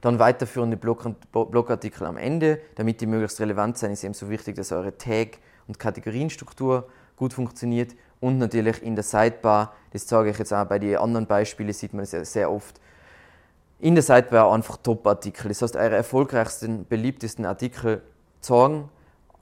[0.00, 4.70] Dann weiterführende Blogartikel am Ende, damit die möglichst relevant sind, ist eben so wichtig, dass
[4.70, 7.94] eure Tag- und Kategorienstruktur gut funktioniert.
[8.20, 11.94] Und natürlich in der Sidebar, das zeige ich jetzt auch bei den anderen Beispielen, sieht
[11.94, 12.80] man das sehr oft,
[13.80, 15.48] in der Sidebar einfach Top-Artikel.
[15.48, 18.02] Das heißt, eure erfolgreichsten, beliebtesten Artikel
[18.40, 18.88] zeigen,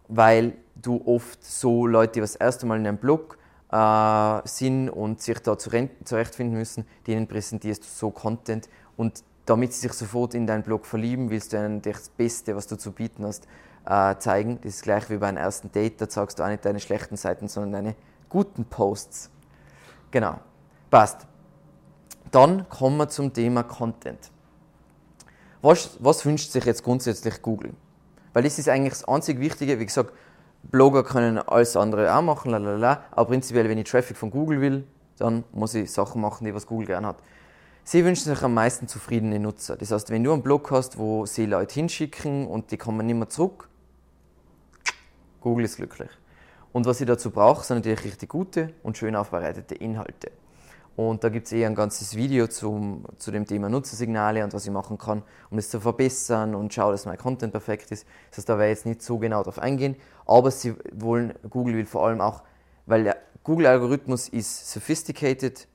[0.09, 3.39] weil du oft so Leute, die das erste Mal in einem Blog
[3.71, 9.81] äh, sind und sich da zurechtfinden müssen, denen präsentierst du so Content und damit sie
[9.81, 13.25] sich sofort in deinen Blog verlieben, willst du ihnen das Beste, was du zu bieten
[13.25, 13.47] hast,
[13.87, 14.59] äh, zeigen.
[14.63, 17.17] Das ist gleich wie bei einem ersten Date, da zeigst du auch nicht deine schlechten
[17.17, 17.97] Seiten, sondern deine
[18.29, 19.31] guten Posts.
[20.11, 20.39] Genau,
[20.91, 21.27] passt.
[22.31, 24.31] Dann kommen wir zum Thema Content.
[25.63, 27.73] Was, was wünscht sich jetzt grundsätzlich Google?
[28.37, 29.81] Weil das ist eigentlich das einzig Wichtige.
[29.81, 30.13] Wie gesagt,
[30.65, 34.85] Blogger können alles andere auch machen, lalala, aber prinzipiell, wenn ich Traffic von Google will,
[35.17, 37.17] dann muss ich Sachen machen, die was Google gerne hat.
[37.83, 39.77] Sie wünschen sich am meisten zufriedene Nutzer.
[39.79, 43.17] Das heißt, wenn du einen Blog hast, wo sie Leute hinschicken und die kommen nicht
[43.17, 43.71] mehr zurück,
[45.41, 46.11] Google ist glücklich.
[46.75, 50.31] Und was ich dazu brauche, sind natürlich richtig gute und schön aufbereitete Inhalte.
[50.97, 54.65] Und da gibt es eh ein ganzes Video zum, zu dem Thema Nutzersignale und was
[54.65, 58.07] ich machen kann, um das zu verbessern und schaue, dass mein Content perfekt ist.
[58.31, 59.97] Das heißt, da werde ich jetzt nicht so genau darauf eingehen.
[60.25, 62.43] Aber sie wollen, Google will vor allem auch,
[62.87, 65.69] weil der Google-Algorithmus ist sophisticated,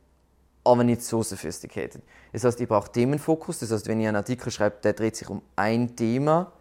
[0.63, 2.01] aber nicht so sophisticated.
[2.33, 3.59] Das heißt, ich brauche Themenfokus.
[3.59, 6.51] Das heißt, wenn ich einen Artikel schreibe, der dreht sich um ein Thema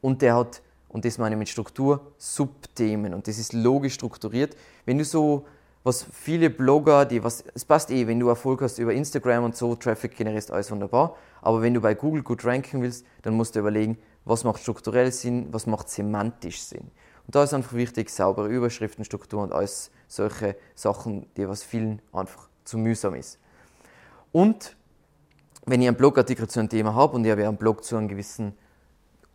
[0.00, 3.12] und der hat, und das meine ich mit Struktur, Subthemen.
[3.12, 4.56] Und das ist logisch strukturiert.
[4.86, 5.46] Wenn du so,
[5.82, 9.56] was viele Blogger, die was, es passt eh, wenn du Erfolg hast über Instagram und
[9.56, 11.16] so, Traffic generierst, alles wunderbar.
[11.40, 15.10] Aber wenn du bei Google gut ranken willst, dann musst du überlegen, was macht strukturell
[15.10, 16.90] Sinn, was macht semantisch Sinn.
[17.26, 22.48] Und da ist einfach wichtig, saubere Überschriftenstruktur und alles solche Sachen, die was vielen einfach
[22.64, 23.38] zu mühsam ist.
[24.32, 24.76] Und
[25.66, 28.08] wenn ich einen Blogartikel zu einem Thema habe und ich habe einen Blog zu einem
[28.08, 28.54] gewissen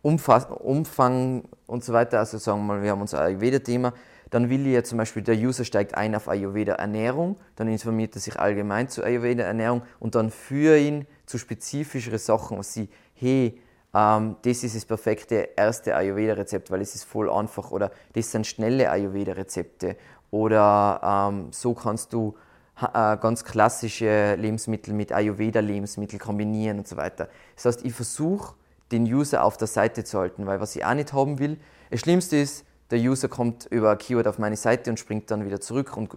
[0.02, 3.92] Umfang und so weiter, also sagen wir mal, wir haben unser Ayurveda-Thema,
[4.30, 8.38] dann will ja zum Beispiel, der User steigt ein auf Ayurveda-Ernährung, dann informiert er sich
[8.38, 13.60] allgemein zu Ayurveda-Ernährung und dann für ihn zu spezifischere Sachen, was sie, hey,
[13.94, 18.46] ähm, das ist das perfekte erste Ayurveda-Rezept, weil es ist voll einfach oder das sind
[18.46, 19.96] schnelle Ayurveda-Rezepte
[20.30, 22.36] oder ähm, so kannst du
[22.80, 27.28] äh, ganz klassische Lebensmittel mit Ayurveda-Lebensmittel kombinieren und so weiter.
[27.54, 28.54] Das heißt, ich versuche,
[28.92, 31.58] den User auf der Seite zu halten, weil was ich auch nicht haben will,
[31.90, 35.44] das Schlimmste ist, der User kommt über ein Keyword auf meine Seite und springt dann
[35.44, 36.10] wieder zurück und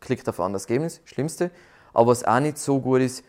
[0.00, 1.50] klickt auf ein anderes Ergebnis, Schlimmste.
[1.92, 3.24] Aber was auch nicht so gut ist,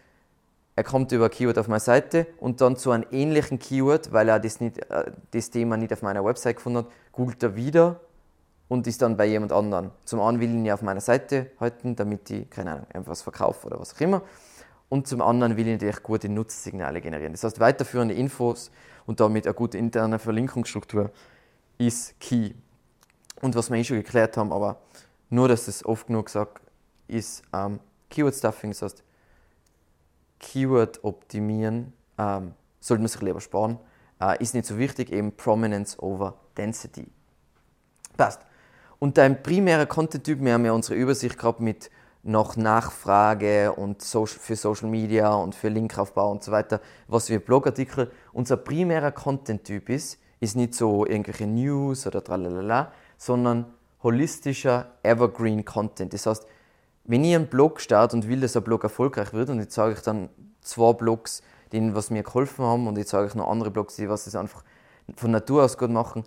[0.77, 4.27] er kommt über ein Keyword auf meine Seite und dann zu einem ähnlichen Keyword, weil
[4.27, 8.01] er das, nicht, äh, das Thema nicht auf meiner Website gefunden hat, googelt er wieder
[8.67, 9.91] und ist dann bei jemand anderem.
[10.03, 13.11] Zum einen will ich ihn ja auf meiner Seite halten, damit ich, keine Ahnung, einfach
[13.11, 14.21] was verkaufe oder was auch immer.
[14.89, 17.33] Und zum anderen will ich natürlich gute Nutzsignale generieren.
[17.33, 18.71] Das heißt, weiterführende Infos
[19.05, 21.11] und damit eine gute interne Verlinkungsstruktur
[21.77, 22.51] ist key.
[23.45, 24.77] Und was wir eh schon geklärt haben, aber
[25.29, 26.63] nur, dass es oft genug gesagt
[27.07, 27.79] ist ähm,
[28.09, 29.03] Keyword Stuffing, das heißt,
[30.39, 33.77] Keyword optimieren ähm, sollte man sich lieber sparen.
[34.19, 37.07] Äh, ist nicht so wichtig, eben Prominence over Density.
[38.17, 38.41] Passt.
[38.97, 41.91] Und dein primärer Content-Typ, wir haben ja unsere Übersicht gehabt mit
[42.23, 48.11] noch Nachfrage und für Social Media und für Linkaufbau und so weiter, was wir Blogartikel.
[48.33, 53.66] Unser primärer Content-Typ ist, ist nicht so irgendwelche News oder tralalala, sondern
[54.03, 56.13] holistischer Evergreen Content.
[56.13, 56.45] Das heißt,
[57.05, 59.93] wenn ich einen Blog starte und will, dass ein Blog erfolgreich wird, und jetzt sage
[59.93, 60.30] ich dann
[60.61, 64.09] zwei Blogs, denen was mir geholfen haben, und jetzt sage ich noch andere Blogs, die
[64.09, 64.63] was das einfach
[65.16, 66.24] von Natur aus gut machen,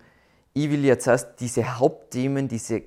[0.53, 2.83] ich will jetzt erst diese Hauptthemen, diese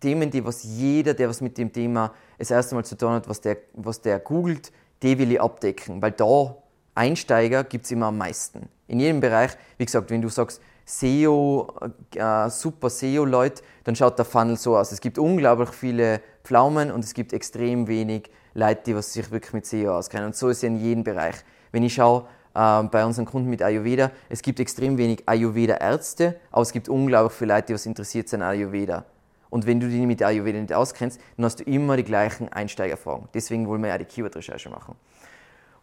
[0.00, 3.28] Themen, die was jeder, der was mit dem Thema das erste Mal zu tun hat,
[3.28, 4.70] was der, was der googelt,
[5.02, 6.56] die will ich abdecken, weil da
[6.94, 8.68] Einsteiger gibt es immer am meisten.
[8.86, 11.72] In jedem Bereich, wie gesagt, wenn du sagst, SEO,
[12.14, 14.92] äh, super SEO-Leute, dann schaut der Funnel so aus.
[14.92, 19.52] Es gibt unglaublich viele Pflaumen und es gibt extrem wenig Leute, die was sich wirklich
[19.52, 20.26] mit SEO auskennen.
[20.26, 21.36] Und so ist es in jedem Bereich.
[21.72, 26.62] Wenn ich schaue, äh, bei unseren Kunden mit Ayurveda, es gibt extrem wenig Ayurveda-Ärzte, aber
[26.62, 29.04] es gibt unglaublich viele Leute, die was interessiert sind an Ayurveda.
[29.50, 33.28] Und wenn du dich mit Ayurveda nicht auskennst, dann hast du immer die gleichen Einsteigerfragen.
[33.34, 34.96] Deswegen wollen wir ja die Keyword-Recherche machen.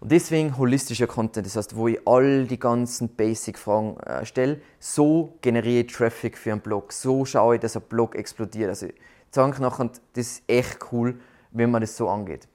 [0.02, 5.38] Und deswegen holistischer Content, das heißt, wo ich all die ganzen Basic-Fragen äh, stelle, so
[5.42, 8.70] generiere ich Traffic für einen Blog, so schaue ich, dass ein Blog explodiert.
[8.70, 8.96] Also ich
[9.30, 11.20] sage nachher, das ist echt cool,
[11.52, 12.48] wenn man das so angeht.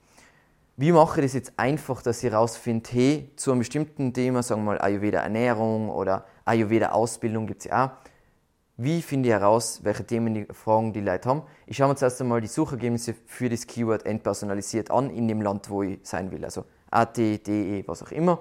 [0.77, 4.63] Wie mache ich das jetzt einfach, dass ich herausfinde, hey, zu einem bestimmten Thema, sagen
[4.63, 7.91] wir mal Ayurveda Ernährung oder Ayurveda Ausbildung gibt es ja auch,
[8.77, 11.43] wie finde ich heraus, welche Themen die Fragen die Leute haben.
[11.67, 15.71] Ich schaue mir zuerst einmal die Suchergebnisse für das Keyword entpersonalisiert an in dem Land,
[15.71, 16.45] wo ich sein will.
[16.45, 16.65] Also
[16.97, 18.41] AT, DE, was auch immer.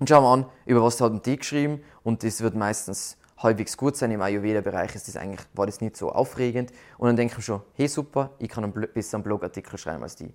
[0.00, 3.96] Und schauen wir an, über was hat die geschrieben und das wird meistens halbwegs gut
[3.96, 4.10] sein.
[4.10, 6.72] Im Ayurveda-Bereich ist das eigentlich, war das nicht so aufregend.
[6.98, 10.32] Und dann denke ich schon, hey super, ich kann einen besseren Blogartikel schreiben als die.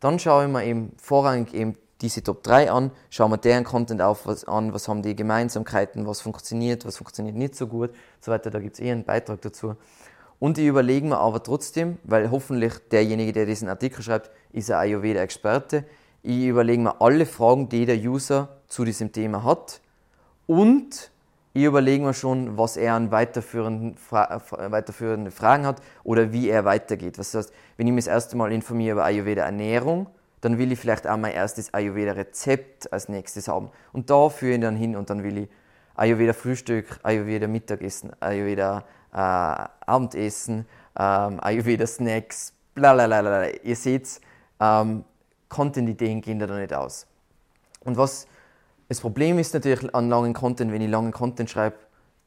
[0.00, 4.02] Dann schaue ich mir eben vorrangig eben diese Top 3 an, schauen wir deren Content
[4.02, 8.32] auf, was, an, was haben die Gemeinsamkeiten, was funktioniert, was funktioniert nicht so gut, so
[8.32, 8.50] weiter.
[8.50, 9.76] Da gibt es eh einen Beitrag dazu.
[10.40, 14.76] Und ich überlege mir aber trotzdem, weil hoffentlich derjenige, der diesen Artikel schreibt, ist ein
[14.76, 15.84] Ayurveda-Experte,
[16.24, 19.80] ich überlege mir alle Fragen, die der User zu diesem Thema hat
[20.46, 21.12] und
[21.52, 26.64] ich überlege mir schon, was er an weiterführenden, Fra weiterführenden Fragen hat oder wie er
[26.64, 27.18] weitergeht.
[27.18, 30.08] Das heißt, wenn ich mich das erste Mal informiere über Ayurveda Ernährung,
[30.40, 33.70] dann will ich vielleicht auch mein erstes Ayurveda-Rezept als nächstes haben.
[33.92, 35.48] Und da führe ich dann hin und dann will ich
[35.94, 40.66] Ayurveda-Frühstück, Ayurveda-Mittagessen, Ayurveda-Abendessen,
[40.98, 44.20] ähm, Ayurveda-Snacks, bla Ihr seht,
[44.58, 45.04] ähm,
[45.48, 47.06] Content-Ideen gehen da nicht aus.
[47.80, 48.26] Und was
[48.88, 51.76] das Problem ist natürlich an langen Content, wenn ich langen Content schreibe,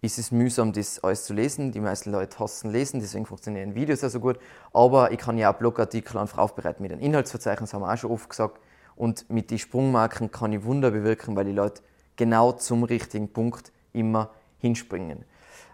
[0.02, 1.72] ist es mühsam, das alles zu lesen.
[1.72, 4.40] Die meisten Leute hassen lesen, deswegen funktionieren Videos ja so gut.
[4.74, 8.12] Aber ich kann ja auch Blogartikel einfach aufbereiten mit einem Inhaltsverzeichnis, haben wir auch schon
[8.12, 8.60] oft gesagt.
[8.96, 11.82] Und mit den Sprungmarken kann ich Wunder bewirken, weil die Leute
[12.16, 15.26] genau zum richtigen Punkt immer hinspringen.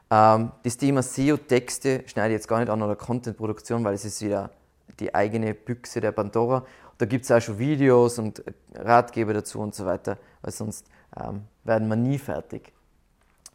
[0.10, 4.22] Ähm, das Thema SEO-Texte schneide ich jetzt gar nicht an oder Content-Produktion, weil es ist
[4.22, 4.52] wieder
[5.00, 6.66] die eigene Büchse der Pandora.
[7.04, 8.42] Da gibt es auch schon Videos und
[8.76, 10.88] Ratgeber dazu und so weiter, weil sonst
[11.20, 12.72] ähm, werden wir nie fertig.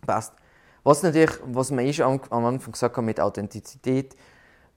[0.07, 0.34] Passt.
[0.84, 4.14] Was natürlich, was wir eh schon am Anfang gesagt haben mit Authentizität,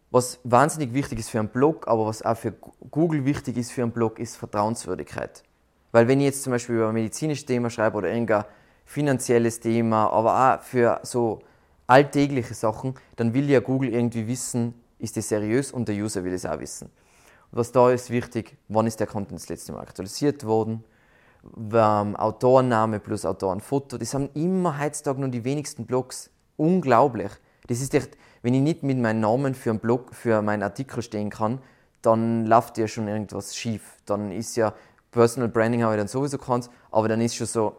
[0.09, 2.53] was wahnsinnig wichtig ist für einen Blog, aber was auch für
[2.89, 5.43] Google wichtig ist für einen Blog, ist Vertrauenswürdigkeit.
[5.91, 8.45] Weil wenn ich jetzt zum Beispiel über ein medizinisches Thema schreibe oder irgendein
[8.86, 11.41] finanzielles Thema, aber auch für so
[11.88, 16.32] alltägliche Sachen, dann will ja Google irgendwie wissen, ist das seriös und der User will
[16.32, 16.89] es auch wissen.
[17.52, 20.84] Was da ist wichtig, wann ist der Content das letzte Mal aktualisiert worden,
[21.74, 26.30] ähm, Autorenname plus Autorenfoto, das haben immer heutzutage nur die wenigsten Blogs.
[26.56, 27.32] Unglaublich.
[27.68, 31.02] Das ist echt, wenn ich nicht mit meinem Namen für einen Blog, für meinen Artikel
[31.02, 31.60] stehen kann,
[32.02, 33.97] dann läuft ja schon irgendwas schief.
[34.06, 34.74] Dann ist ja
[35.12, 37.76] Personal Branding habe ich dann sowieso keins, aber dann ist schon so,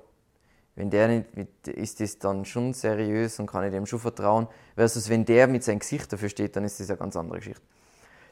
[0.75, 4.49] wenn der nicht, mit, ist das dann schon seriös und kann ich dem schon vertrauen.
[4.75, 7.63] Versus wenn der mit seinem Gesicht dafür steht, dann ist das eine ganz andere Geschichte.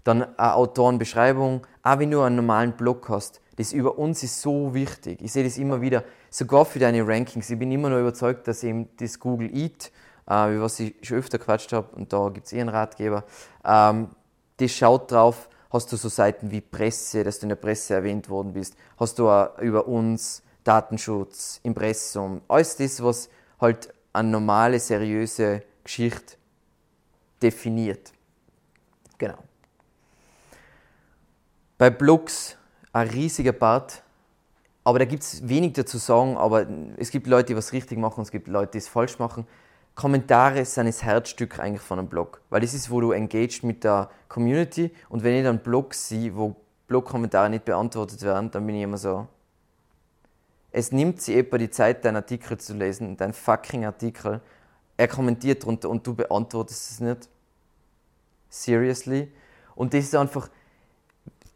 [0.04, 4.72] Dann eine Autorenbeschreibung, auch wenn du einen normalen Blog hast, das über uns ist so
[4.72, 5.20] wichtig.
[5.20, 7.50] Ich sehe das immer wieder, sogar für deine Rankings.
[7.50, 9.92] Ich bin immer noch überzeugt, dass eben das Google Eat,
[10.28, 13.24] äh, über was ich schon öfter quatscht habe, und da gibt es eh einen Ratgeber,
[13.64, 14.08] ähm,
[14.56, 18.28] das schaut drauf, hast du so Seiten wie Presse, dass du in der Presse erwähnt
[18.28, 23.28] worden bist, hast du auch über uns Datenschutz, Impressum, alles das, was
[23.60, 26.36] halt eine normale, seriöse Geschichte
[27.42, 28.12] definiert.
[29.18, 29.38] Genau.
[31.80, 32.58] Bei Blogs
[32.92, 34.02] ein riesiger Part,
[34.84, 36.66] aber da gibt es wenig dazu sagen, aber
[36.98, 39.46] es gibt Leute, die was richtig machen, es gibt Leute, die es falsch machen.
[39.94, 43.82] Kommentare sind das Herzstück eigentlich von einem Blog, weil das ist, wo du engaged mit
[43.82, 46.54] der Community und wenn ich dann Blogs sehe, wo
[46.86, 49.26] Blog-Kommentare nicht beantwortet werden, dann bin ich immer so,
[50.72, 54.42] es nimmt sich etwa die Zeit, deinen Artikel zu lesen, deinen fucking Artikel,
[54.98, 57.30] er kommentiert drunter und du beantwortest es nicht.
[58.50, 59.32] Seriously?
[59.74, 60.50] Und das ist einfach,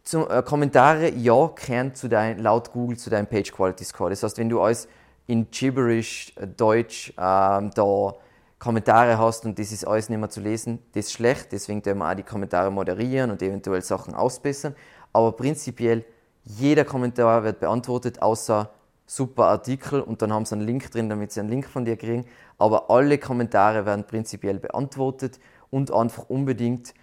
[0.05, 4.11] zum, äh, Kommentare, ja, kehren zu dein, laut Google zu deinem Page Quality Score.
[4.11, 4.87] Das heißt, wenn du alles
[5.27, 8.15] in Gibberish, äh, Deutsch, ähm, da
[8.59, 11.53] Kommentare hast und das ist alles nicht mehr zu lesen, das ist schlecht.
[11.53, 14.75] Deswegen können wir auch die Kommentare moderieren und eventuell Sachen ausbessern.
[15.13, 16.05] Aber prinzipiell,
[16.45, 18.71] jeder Kommentar wird beantwortet, außer
[19.07, 21.97] super Artikel und dann haben sie einen Link drin, damit sie einen Link von dir
[21.97, 22.27] kriegen.
[22.59, 25.39] Aber alle Kommentare werden prinzipiell beantwortet
[25.71, 26.95] und einfach unbedingt,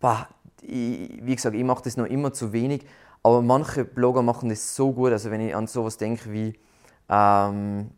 [0.00, 0.28] bah,
[0.62, 2.86] ich, wie gesagt, ich mache das noch immer zu wenig,
[3.22, 5.12] aber manche Blogger machen das so gut.
[5.12, 6.58] Also wenn ich an sowas denke wie
[7.08, 7.90] ähm,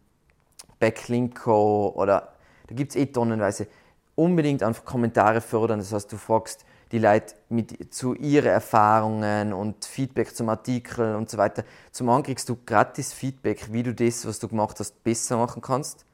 [0.79, 2.33] Backlinko oder
[2.67, 3.67] da gibt es eh tonnenweise,
[4.15, 5.79] unbedingt einfach Kommentare fördern.
[5.79, 11.29] Das heißt, du fragst die Leute mit, zu ihren Erfahrungen und Feedback zum Artikel und
[11.31, 11.65] so weiter.
[11.93, 15.63] Zum einen kriegst du gratis Feedback, wie du das, was du gemacht hast, besser machen
[15.63, 16.05] kannst.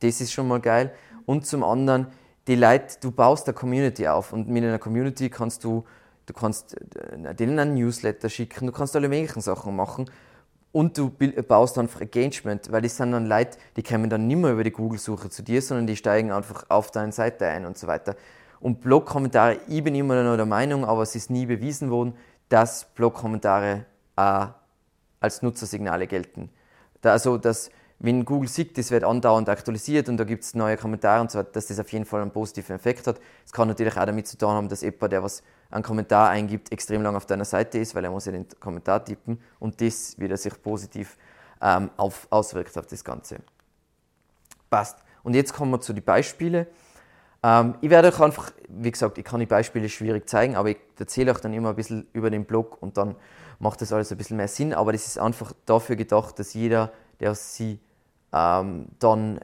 [0.00, 0.92] Das ist schon mal geil.
[1.26, 2.06] Und zum anderen,
[2.46, 5.84] die Leute, du baust eine Community auf und mit einer Community kannst du,
[6.26, 10.10] du kannst äh, denen einen Newsletter schicken, du kannst alle möglichen Sachen machen
[10.72, 14.52] und du baust einfach Engagement, weil das sind dann Leute, die kommen dann nicht mehr
[14.52, 17.86] über die Google-Suche zu dir, sondern die steigen einfach auf deine Seite ein und so
[17.86, 18.14] weiter.
[18.60, 22.14] Und Blog-Kommentare, ich bin immer noch der Meinung, aber es ist nie bewiesen worden,
[22.48, 23.86] dass Blog-Kommentare
[24.16, 24.46] äh,
[25.20, 26.50] als Nutzersignale gelten.
[27.00, 30.76] Da, also, dass wenn Google sieht, das wird andauernd aktualisiert und da gibt es neue
[30.76, 33.18] Kommentare und so weiter, dass das auf jeden Fall einen positiven Effekt hat.
[33.44, 36.70] Es kann natürlich auch damit zu tun haben, dass jemand, der was einen Kommentar eingibt,
[36.72, 40.18] extrem lang auf deiner Seite ist, weil er muss ja den Kommentar tippen und das
[40.18, 41.16] wieder sich positiv
[41.62, 43.38] ähm, auf, auswirkt auf das Ganze.
[44.68, 44.98] Passt.
[45.22, 46.66] Und jetzt kommen wir zu den Beispielen.
[47.42, 50.78] Ähm, ich werde euch einfach, wie gesagt, ich kann die Beispiele schwierig zeigen, aber ich
[50.98, 53.16] erzähle euch dann immer ein bisschen über den Blog und dann
[53.58, 54.74] macht das alles ein bisschen mehr Sinn.
[54.74, 57.80] Aber das ist einfach dafür gedacht, dass jeder, der sie
[58.36, 59.40] ähm, dann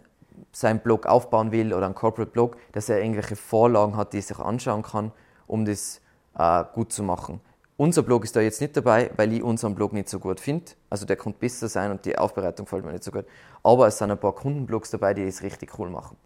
[0.52, 4.22] seinen Blog aufbauen will oder einen Corporate Blog, dass er irgendwelche Vorlagen hat, die er
[4.22, 5.12] sich anschauen kann,
[5.46, 6.00] um das
[6.38, 7.40] äh, gut zu machen.
[7.78, 10.72] Unser Blog ist da jetzt nicht dabei, weil ich unseren Blog nicht so gut finde.
[10.90, 13.24] Also der könnte besser sein und die Aufbereitung gefällt mir nicht so gut.
[13.62, 16.16] Aber es sind ein paar Kundenblogs dabei, die es richtig cool machen.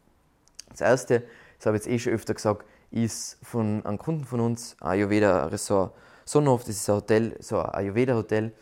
[0.71, 1.23] Das erste,
[1.57, 5.47] das habe ich jetzt eh schon öfter gesagt, ist von einem Kunden von uns, Ayurveda
[5.47, 5.93] Resort
[6.25, 6.64] Sonnenhof.
[6.64, 8.53] Das ist ein Hotel, so ein Ayurveda Hotel.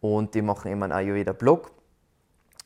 [0.00, 1.72] Und die machen immer einen Ayurveda Blog.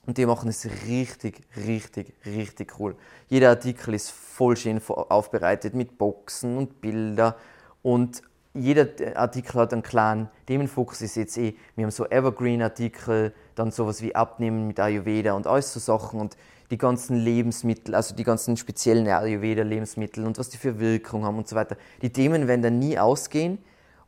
[0.07, 2.97] Und die machen es richtig, richtig, richtig cool.
[3.29, 7.37] Jeder Artikel ist voll schön aufbereitet mit Boxen und Bilder.
[7.83, 8.23] Und
[8.55, 11.03] jeder Artikel hat einen klaren Themenfokus.
[11.03, 15.73] Ist jetzt eh, wir haben so Evergreen-Artikel, dann sowas wie Abnehmen mit Ayurveda und alles
[15.73, 16.37] so Sachen und
[16.71, 21.49] die ganzen Lebensmittel, also die ganzen speziellen Ayurveda-Lebensmittel und was die für Wirkung haben und
[21.49, 21.77] so weiter.
[22.01, 23.59] Die Themen werden dann nie ausgehen.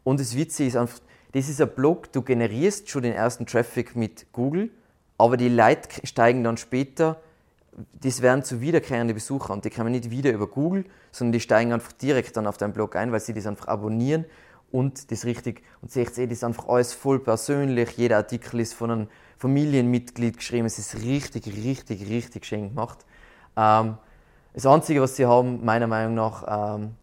[0.04, 1.00] Und das Witzige ist einfach,
[1.32, 4.70] das ist ein Blog, du generierst schon den ersten Traffic mit Google
[5.22, 7.20] aber die Leute steigen dann später,
[7.92, 11.72] das werden zu wiederkehrende Besucher und die kommen nicht wieder über Google, sondern die steigen
[11.72, 14.24] einfach direkt dann auf deinen Blog ein, weil sie das einfach abonnieren
[14.72, 18.74] und das richtig, und seht ihr, das ist einfach alles voll persönlich, jeder Artikel ist
[18.74, 19.08] von einem
[19.38, 22.98] Familienmitglied geschrieben, es ist richtig, richtig, richtig schön gemacht.
[23.56, 23.98] Ähm,
[24.54, 26.96] das Einzige, was sie haben, meiner Meinung nach, ähm,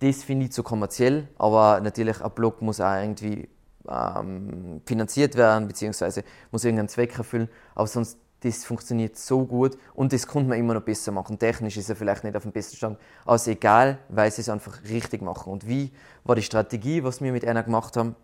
[0.00, 3.48] das finde ich zu kommerziell, aber natürlich ein Blog muss auch irgendwie
[3.90, 7.48] ähm, finanziert werden, beziehungsweise muss irgendeinen Zweck erfüllen.
[7.74, 11.38] Aber sonst, das funktioniert so gut und das konnte man immer noch besser machen.
[11.38, 14.48] Technisch ist er vielleicht nicht auf dem besten Stand, aber ist egal, weil sie es
[14.48, 15.52] einfach richtig machen.
[15.52, 15.92] Und wie
[16.24, 18.16] war die Strategie, was wir mit einer gemacht haben?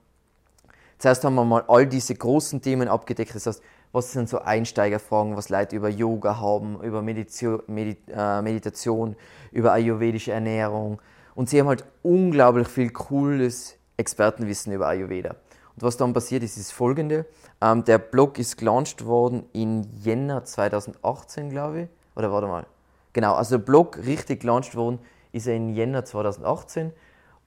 [0.99, 3.35] Zuerst haben wir mal all diese großen Themen abgedeckt.
[3.35, 3.63] Das heißt,
[3.93, 9.17] was sind so Einsteigerfragen, was Leute über Yoga haben, über äh, Meditation
[9.53, 11.01] über ayurvedische Ernährung.
[11.35, 15.37] Und sie haben halt unglaublich viel cooles Expertenwissen über Ayurveda.
[15.77, 17.27] Und was dann passiert ist, ist folgende.
[17.61, 21.89] Ähm, der Blog ist gelauncht worden in Jänner 2018, glaube ich.
[22.17, 22.67] Oder warte mal.
[23.13, 24.99] Genau, also der Blog richtig gelauncht worden
[25.33, 26.93] ist er in Jänner 2018.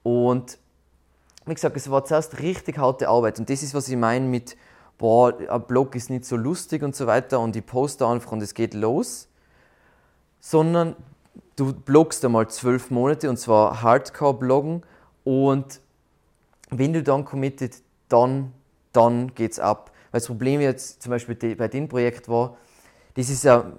[0.02, 0.58] Und
[1.46, 3.38] wie gesagt, es war zuerst richtig harte Arbeit.
[3.38, 4.56] Und das ist, was ich meine mit,
[4.98, 8.42] boah, ein Blog ist nicht so lustig und so weiter und ich poste einfach und
[8.42, 9.28] es geht los.
[10.40, 10.94] Sondern
[11.56, 14.82] du bloggst einmal zwölf Monate und zwar Hardcore-Bloggen
[15.24, 15.80] und
[16.70, 17.74] wenn du dann committed
[18.10, 18.52] dann,
[18.92, 19.90] dann geht es ab.
[20.10, 22.56] Weil das Problem jetzt zum Beispiel bei dem Projekt war,
[23.14, 23.72] das ist ja,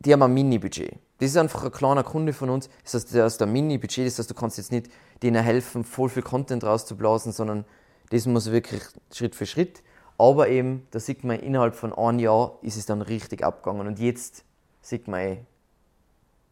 [0.00, 0.98] die haben ein Mini-Budget.
[1.18, 2.68] Das ist einfach ein kleiner Kunde von uns.
[2.84, 4.90] Das heißt, ist ein Mini-Budget, das heißt, du kannst jetzt nicht
[5.22, 7.64] denen helfen, voll viel Content rauszublasen, sondern
[8.10, 8.82] das muss wirklich
[9.12, 9.82] Schritt für Schritt.
[10.18, 13.86] Aber eben, da sieht man, innerhalb von einem Jahr ist es dann richtig abgegangen.
[13.86, 14.44] Und jetzt
[14.80, 15.38] sieht man eh,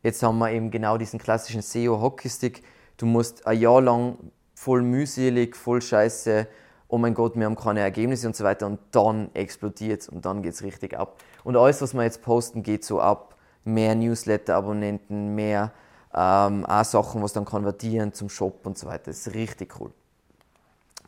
[0.03, 2.63] jetzt haben wir eben genau diesen klassischen SEO-Hockeystick.
[2.97, 4.19] Du musst ein Jahr lang
[4.55, 6.47] voll mühselig, voll scheiße
[6.89, 10.25] oh mein Gott, wir haben keine Ergebnisse und so weiter und dann explodiert es und
[10.25, 11.17] dann geht es richtig ab.
[11.43, 13.35] Und alles, was wir jetzt posten, geht so ab.
[13.65, 15.73] Mehr Newsletter-Abonnenten, mehr
[16.15, 19.05] ähm, auch Sachen, was dann konvertieren zum Shop und so weiter.
[19.07, 19.91] Das ist richtig cool.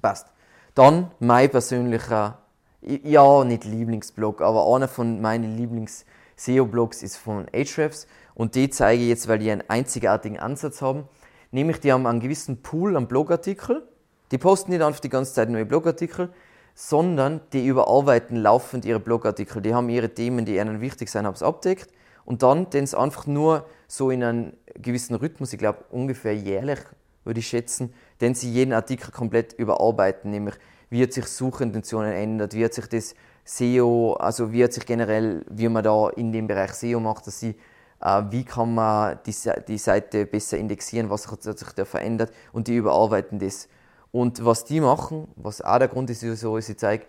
[0.00, 0.26] Passt.
[0.74, 2.38] Dann mein persönlicher,
[2.82, 9.08] ja, nicht Lieblingsblog, aber einer von meinen Lieblings-SEO-Blogs ist von Ahrefs und die zeige ich
[9.08, 11.08] jetzt, weil die einen einzigartigen Ansatz haben.
[11.50, 13.82] Nämlich, die haben einen gewissen Pool an Blogartikeln
[14.30, 16.30] die posten nicht einfach die ganze Zeit neue Blogartikel,
[16.74, 19.62] sondern die überarbeiten laufend ihre Blogartikel.
[19.62, 21.90] Die haben ihre Themen, die ihnen wichtig sind, haben es abdeckt.
[22.24, 26.80] Und dann, den es einfach nur so in einem gewissen Rhythmus, ich glaube ungefähr jährlich,
[27.24, 30.54] würde ich schätzen, den sie jeden Artikel komplett überarbeiten, nämlich
[30.90, 33.14] wie hat sich Suchintentionen ändert, wie hat sich das
[33.44, 37.40] SEO, also wie hat sich generell, wie man da in dem Bereich SEO macht, dass
[37.40, 37.54] sie,
[38.00, 39.34] äh, wie kann man die,
[39.66, 43.68] die Seite besser indexieren, was hat sich da verändert und die überarbeiten das.
[44.16, 47.04] Und was die machen, was auch der Grund ist, wieso ich sie zeige,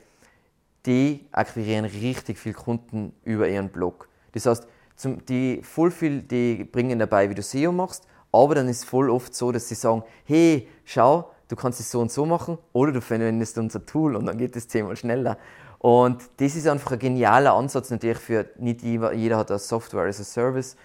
[0.85, 4.09] die akquirieren richtig viele Kunden über ihren Blog.
[4.33, 8.67] Das heißt, zum, die voll viel, die bringen dabei, wie du SEO machst, aber dann
[8.67, 12.11] ist es voll oft so, dass sie sagen, hey, schau, du kannst es so und
[12.11, 15.37] so machen oder du verwendest unser Tool und dann geht es zehnmal schneller.
[15.79, 20.09] Und das ist einfach ein genialer Ansatz natürlich für, nicht jeder, jeder hat eine Software
[20.09, 20.75] as a Service,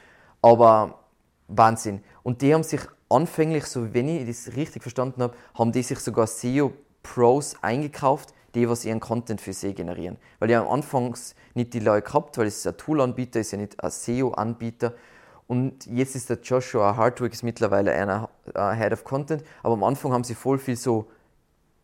[0.41, 1.01] aber
[1.49, 2.01] Wahnsinn.
[2.23, 6.01] Und die haben sich anfänglich, so wenn ich das richtig verstanden habe, haben die sich
[6.01, 10.19] sogar SEO Pros eingekauft, die, was ihren Content für sie generieren.
[10.39, 11.17] Weil ich am Anfang
[11.55, 14.95] nicht die Leute gehabt, weil es ist ein Tool-Anbieter, ist ja nicht ein SEO-Anbieter.
[15.47, 19.85] Und jetzt ist der Joshua Hardwick ist mittlerweile einer uh, Head of Content, aber am
[19.85, 21.11] Anfang haben sie voll viel so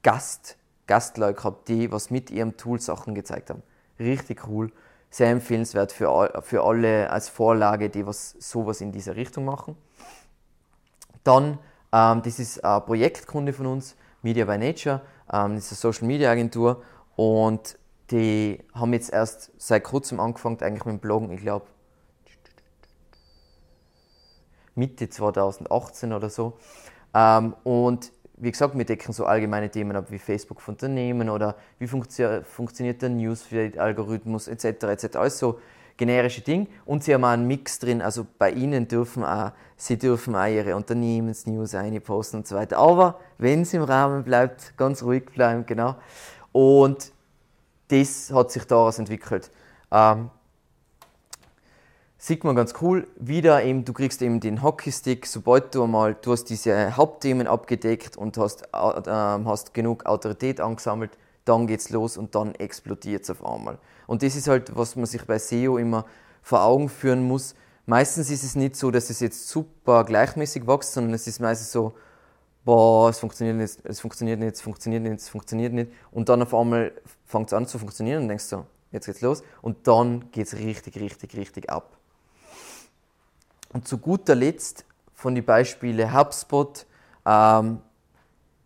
[0.03, 0.57] Gast,
[0.87, 3.63] Gastleute gehabt, die was mit ihrem Tool Sachen gezeigt haben.
[3.99, 4.73] Richtig cool,
[5.11, 9.77] sehr empfehlenswert für, für alle als Vorlage, die was sowas in dieser Richtung machen.
[11.29, 11.59] Dann,
[11.93, 16.07] ähm, das ist ein Projektkunde von uns, Media by Nature, ähm, das ist eine Social
[16.07, 16.83] Media Agentur
[17.17, 17.79] und
[18.11, 21.67] die haben jetzt erst seit kurzem angefangen, eigentlich mit dem Bloggen, ich glaube
[24.75, 26.57] Mitte 2018 oder so.
[27.13, 31.57] Ähm, und wie gesagt, wir decken so allgemeine Themen ab wie Facebook für Unternehmen oder
[31.79, 34.65] wie funktio funktioniert der Newsfeed-Algorithmus etc.
[34.85, 35.17] etc.
[35.17, 35.59] Alles so
[35.99, 36.69] generische Dinge.
[36.87, 40.47] Und sie haben auch einen Mix drin, also bei ihnen dürfen auch, sie dürfen auch
[40.47, 42.79] ihre Unternehmensnews einposten und so weiter.
[42.79, 45.97] Aber wenn es im Rahmen bleibt, ganz ruhig bleiben, genau.
[46.53, 47.13] Und
[47.89, 49.51] das hat sich daraus entwickelt.
[49.91, 50.31] Ähm,
[52.17, 53.07] sieht man ganz cool.
[53.17, 58.17] Wieder eben, du kriegst eben den Hockeystick, sobald du einmal, du hast diese Hauptthemen abgedeckt
[58.17, 61.17] und hast, äh, hast genug Autorität angesammelt,
[61.49, 63.79] dann geht's los und dann explodiert es auf einmal.
[64.07, 66.05] Und das ist halt, was man sich bei SEO immer
[66.43, 67.55] vor Augen führen muss.
[67.87, 71.73] Meistens ist es nicht so, dass es jetzt super gleichmäßig wächst, sondern es ist meistens
[71.73, 71.95] so,
[72.65, 75.91] boah, es funktioniert nicht, es funktioniert nicht, es funktioniert nicht, es funktioniert nicht.
[76.11, 76.93] Und dann auf einmal
[77.25, 79.43] fängt es an zu funktionieren und denkst du, jetzt geht's los.
[79.63, 81.97] Und dann geht es richtig, richtig, richtig ab.
[83.73, 84.85] Und zu guter Letzt
[85.15, 86.87] von den Beispielen HubSpot,
[87.27, 87.81] ähm,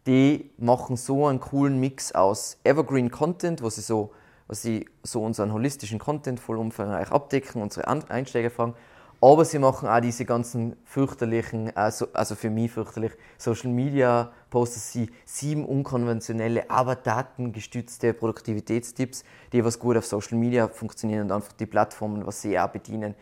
[0.07, 4.12] die machen so einen coolen Mix aus Evergreen Content, wo sie so,
[4.48, 8.74] was sie so unseren holistischen Content voll umfangreich abdecken, unsere Einsteigerfragen,
[9.22, 14.92] aber sie machen auch diese ganzen fürchterlichen, also, also für mich fürchterlich, Social Media Posts,
[14.92, 19.22] sie sieben unkonventionelle, aber datengestützte Produktivitätstipps,
[19.53, 23.14] die was gut auf Social Media funktionieren und einfach die Plattformen, was sie auch bedienen.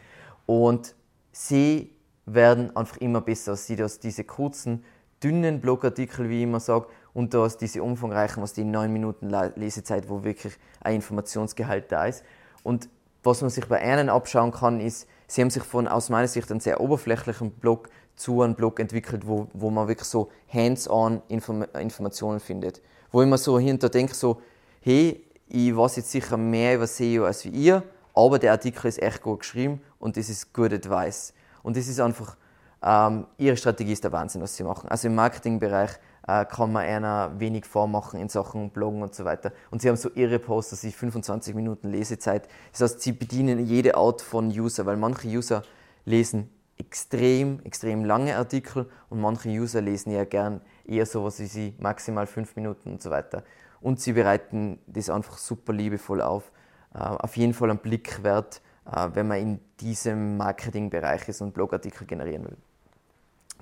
[0.46, 0.94] Und
[1.32, 1.92] sie
[2.24, 3.54] werden einfach immer besser.
[3.54, 4.84] Sie aus diese kurzen,
[5.22, 10.08] dünnen Blogartikel, wie ich immer sage, und aus diese umfangreichen, was die 9 Minuten Lesezeit,
[10.08, 12.24] wo wirklich ein Informationsgehalt da ist.
[12.62, 12.88] Und
[13.22, 16.50] was man sich bei einem abschauen kann, ist, sie haben sich von aus meiner Sicht
[16.50, 21.64] einen sehr oberflächlichen Blog zu einem Blog entwickelt, wo, wo man wirklich so hands-on Inform
[21.78, 22.80] Informationen findet.
[23.10, 24.40] Wo ich mir so hinter denke, so,
[24.80, 27.82] hey, ich weiß jetzt sicher mehr über SEO als wie ihr,
[28.14, 31.32] aber der Artikel ist echt gut geschrieben und das ist good advice.
[31.62, 32.36] Und das ist einfach,
[32.82, 34.88] ähm, ihre Strategie ist der Wahnsinn, was sie machen.
[34.88, 35.90] Also im Marketingbereich
[36.26, 39.52] äh, kann man einer wenig vormachen in Sachen Bloggen und so weiter.
[39.70, 42.48] Und sie haben so ihre Poster, sich 25 Minuten Lesezeit.
[42.72, 45.62] Das heißt, sie bedienen jede Art von User, weil manche User
[46.04, 51.74] lesen extrem, extrem lange Artikel und manche User lesen ja gern eher sowas wie sie,
[51.78, 53.44] maximal fünf Minuten und so weiter.
[53.82, 56.50] Und sie bereiten das einfach super liebevoll auf.
[56.94, 61.52] Äh, auf jeden Fall ein Blick wert, äh, wenn man in diesem Marketingbereich ist und
[61.52, 62.56] Blogartikel generieren will.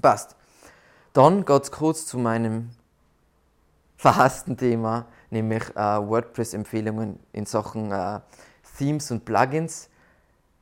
[0.00, 0.36] Passt.
[1.12, 2.70] Dann geht es kurz zu meinem
[3.96, 8.20] verhassten Thema, nämlich äh, WordPress-Empfehlungen in Sachen äh,
[8.78, 9.90] Themes und Plugins.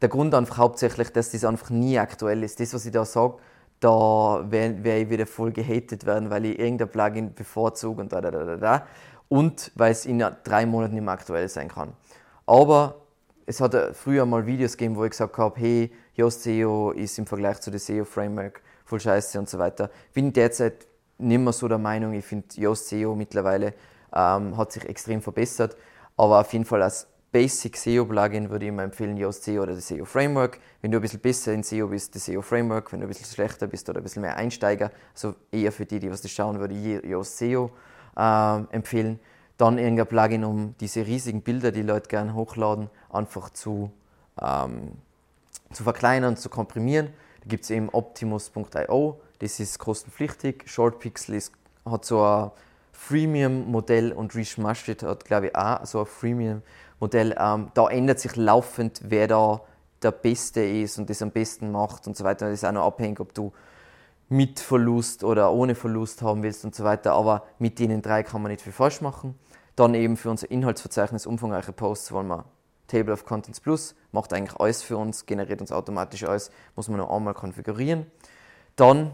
[0.01, 2.61] Der Grund einfach hauptsächlich, dass das einfach nie aktuell ist.
[2.61, 3.35] Das, was ich da sage,
[3.81, 8.31] da werde ich wieder voll gehatet werden, weil ich irgendein Plugin bevorzuge und da, da,
[8.31, 8.87] da, da, da.
[9.29, 11.93] Und weil es in drei Monaten nicht mehr aktuell sein kann.
[12.47, 13.03] Aber
[13.45, 17.27] es hat früher mal Videos gegeben, wo ich gesagt habe, hey, Yoast SEO ist im
[17.27, 19.91] Vergleich zu dem SEO Framework voll scheiße und so weiter.
[20.15, 20.87] Bin derzeit
[21.19, 23.75] nicht mehr so der Meinung, ich finde Yoast SEO mittlerweile
[24.15, 25.77] ähm, hat sich extrem verbessert,
[26.17, 29.75] aber auf jeden Fall als Basic SEO Plugin würde ich immer empfehlen Yoast SEO oder
[29.75, 30.59] das SEO Framework.
[30.81, 32.91] Wenn du ein bisschen besser in SEO bist, das SEO Framework.
[32.93, 35.99] Wenn du ein bisschen schlechter bist oder ein bisschen mehr Einsteiger, also eher für die,
[35.99, 37.71] die was das schauen, würde ich Yoast SEO
[38.17, 39.21] äh, empfehlen.
[39.59, 43.91] Dann irgendein Plugin, um diese riesigen Bilder, die Leute gerne hochladen, einfach zu,
[44.41, 44.93] ähm,
[45.73, 47.11] zu verkleinern, zu komprimieren.
[47.47, 50.65] Gibt es eben Optimus.io, das ist kostenpflichtig.
[50.67, 51.53] Shortpixel ist,
[51.85, 52.51] hat so ein
[52.93, 57.37] Freemium-Modell und Reach Mustard hat, glaube ich, auch so ein Freemium-Modell.
[57.39, 59.61] Ähm, da ändert sich laufend, wer da
[60.03, 62.47] der Beste ist und das am besten macht und so weiter.
[62.47, 63.53] Das ist auch noch abhängig, ob du
[64.29, 67.13] mit Verlust oder ohne Verlust haben willst und so weiter.
[67.13, 69.39] Aber mit denen drei kann man nicht viel falsch machen.
[69.77, 72.45] Dann eben für unser Inhaltsverzeichnis umfangreiche Posts wollen wir
[72.87, 76.99] Table of Contents Plus, macht eigentlich alles für uns, generiert uns automatisch alles, muss man
[76.99, 78.07] nur einmal konfigurieren.
[78.77, 79.13] Dann,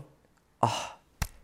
[0.61, 0.97] ach,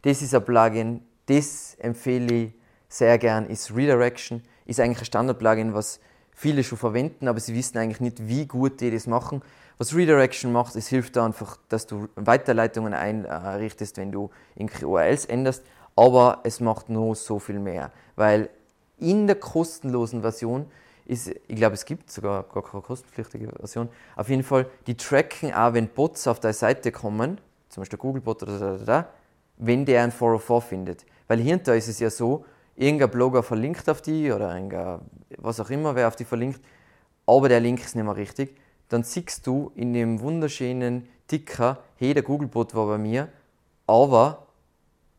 [0.02, 2.52] das ist ein Plugin, das empfehle ich
[2.88, 4.42] sehr gern, ist Redirection.
[4.64, 6.00] Ist eigentlich ein Standard-Plugin, was
[6.32, 9.42] viele schon verwenden, aber sie wissen eigentlich nicht, wie gut die das machen.
[9.76, 15.24] Was Redirection macht, es hilft da einfach, dass du Weiterleitungen einrichtest, wenn du irgendwelche URLs
[15.26, 15.62] änderst,
[15.96, 18.50] aber es macht nur so viel mehr, weil
[18.98, 20.66] in der kostenlosen Version
[21.08, 23.88] ist, ich glaube, es gibt sogar gar keine kostenpflichtige Version.
[24.14, 27.40] Auf jeden Fall, die tracken auch, wenn Bots auf deine Seite kommen,
[27.70, 29.08] zum Beispiel Googlebot oder da, da, da,
[29.56, 31.06] wenn der ein 404 findet.
[31.26, 32.44] Weil hinter ist es ja so,
[32.76, 35.00] irgendein Blogger verlinkt auf die oder
[35.38, 36.60] was auch immer, wer auf die verlinkt,
[37.26, 38.54] aber der Link ist nicht mehr richtig.
[38.90, 43.28] Dann siehst du in dem wunderschönen Ticker, hey, der Googlebot war bei mir,
[43.86, 44.46] aber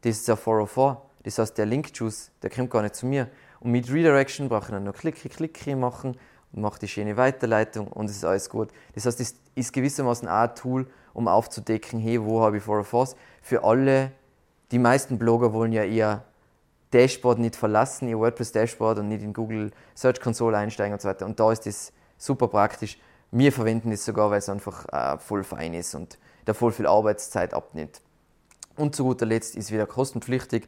[0.01, 1.01] das ist ein 404.
[1.23, 3.27] Das heißt, der Link-Juice, der kommt gar nicht zu mir.
[3.59, 6.17] Und mit Redirection brauche ich dann nur Klicke, Klicke machen
[6.51, 8.69] und mache die schöne Weiterleitung und es ist alles gut.
[8.95, 13.15] Das heißt, es ist gewissermaßen auch ein Tool, um aufzudecken, hey, wo habe ich 404s.
[13.41, 14.11] Für alle,
[14.71, 16.23] die meisten Blogger wollen ja eher
[16.93, 21.25] Dashboard nicht verlassen, ihr WordPress-Dashboard und nicht in Google Search Console einsteigen und so weiter.
[21.25, 22.97] Und da ist das super praktisch.
[23.31, 26.87] Wir verwenden es sogar, weil es einfach äh, voll fein ist und da voll viel
[26.87, 28.01] Arbeitszeit abnimmt.
[28.75, 30.67] Und zu guter Letzt ist wieder kostenpflichtig.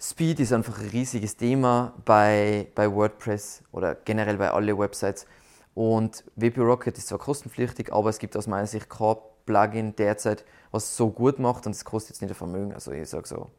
[0.00, 5.26] Speed ist einfach ein riesiges Thema bei, bei WordPress oder generell bei allen Websites.
[5.74, 10.44] Und WP Rocket ist zwar kostenpflichtig, aber es gibt aus meiner Sicht kein Plugin derzeit,
[10.70, 12.72] was so gut macht und es kostet jetzt nicht ein Vermögen.
[12.74, 13.50] Also ich sage so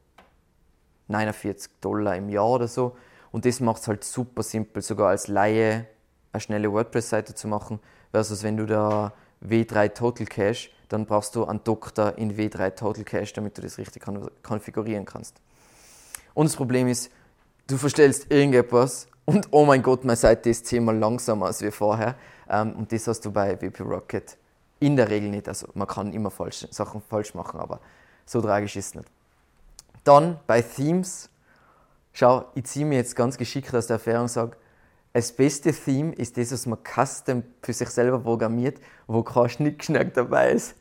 [1.07, 2.95] 49 Dollar im Jahr oder so.
[3.31, 5.87] Und das macht es halt super simpel, sogar als Laie
[6.31, 7.79] eine schnelle WordPress-Seite zu machen,
[8.11, 9.11] versus wenn du da
[9.43, 13.77] W3 Total Cache, dann brauchst du einen Doktor in W3 Total Cache, damit du das
[13.77, 14.05] richtig
[14.41, 15.41] konfigurieren kannst.
[16.39, 17.11] Und das Problem ist,
[17.67, 22.15] du verstellst irgendetwas und oh mein Gott, meine Seite ist zehnmal langsamer als wir vorher.
[22.49, 24.37] Ähm, und das hast du bei WP Rocket
[24.79, 25.49] in der Regel nicht.
[25.49, 27.81] Also man kann immer falsch, Sachen falsch machen, aber
[28.25, 29.09] so tragisch ist es nicht.
[30.05, 31.29] Dann bei Themes,
[32.13, 34.55] schau, ich ziehe mir jetzt ganz geschickt aus der Erfahrung und sage,
[35.11, 40.13] das beste Theme ist das, was man custom für sich selber programmiert, wo kein Schnickschnack
[40.13, 40.75] dabei ist.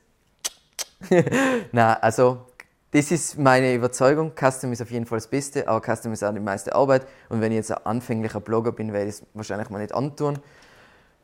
[1.73, 2.47] Na, also
[2.91, 4.33] das ist meine Überzeugung.
[4.35, 7.07] Custom ist auf jeden Fall das Beste, aber Custom ist auch die meiste Arbeit.
[7.29, 10.39] Und wenn ich jetzt ein anfänglicher Blogger bin, werde ich es wahrscheinlich mal nicht antun.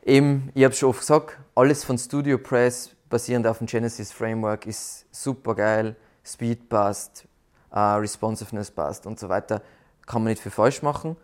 [0.03, 4.67] Eben, ich habe schon oft gesagt, alles von Studio Press basierend auf dem Genesis Framework
[4.67, 5.95] ist super geil.
[6.23, 7.27] Speed passt,
[7.71, 9.61] uh, Responsiveness passt und so weiter.
[10.05, 11.17] Kann man nicht viel falsch machen.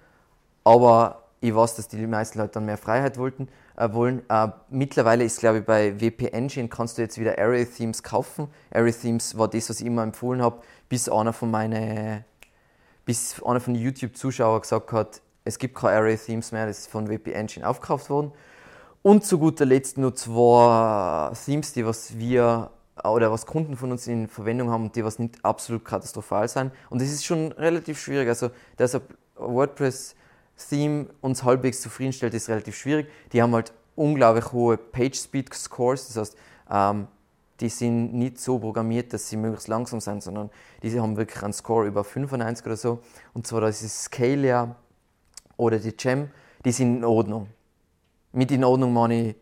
[0.64, 4.22] Aber ich weiß, dass die meisten Leute dann mehr Freiheit wollten, äh, wollen.
[4.30, 8.48] Äh, mittlerweile ist, glaube ich, bei WP Engine kannst du jetzt wieder Array Themes kaufen.
[8.72, 12.24] Array Themes war das, was ich immer empfohlen habe, bis einer von meinen
[13.06, 16.88] bis einer von den YouTube-Zuschauern gesagt hat, es gibt keine Array Themes mehr, das ist
[16.90, 18.32] von WP Engine aufgekauft worden.
[19.02, 22.70] Und zu guter Letzt nur zwei Themes, die was wir
[23.04, 26.72] oder was Kunden von uns in Verwendung haben und die was nicht absolut katastrophal sein.
[26.90, 28.28] Und das ist schon relativ schwierig.
[28.28, 30.16] Also deshalb WordPress
[30.70, 33.10] Theme uns halbwegs zufriedenstellt, ist relativ schwierig.
[33.34, 36.38] Die haben halt unglaublich hohe Page Speed Scores, das heißt,
[36.70, 37.08] ähm,
[37.60, 40.50] die sind nicht so programmiert, dass sie möglichst langsam sind, sondern
[40.82, 43.02] die haben wirklich einen Score über 95 oder so.
[43.34, 44.76] Und zwar das ist Scalia
[45.58, 46.32] oder die Gem,
[46.66, 47.48] die sind in Ordnung.
[48.32, 49.36] Mit in Ordnung meine ich,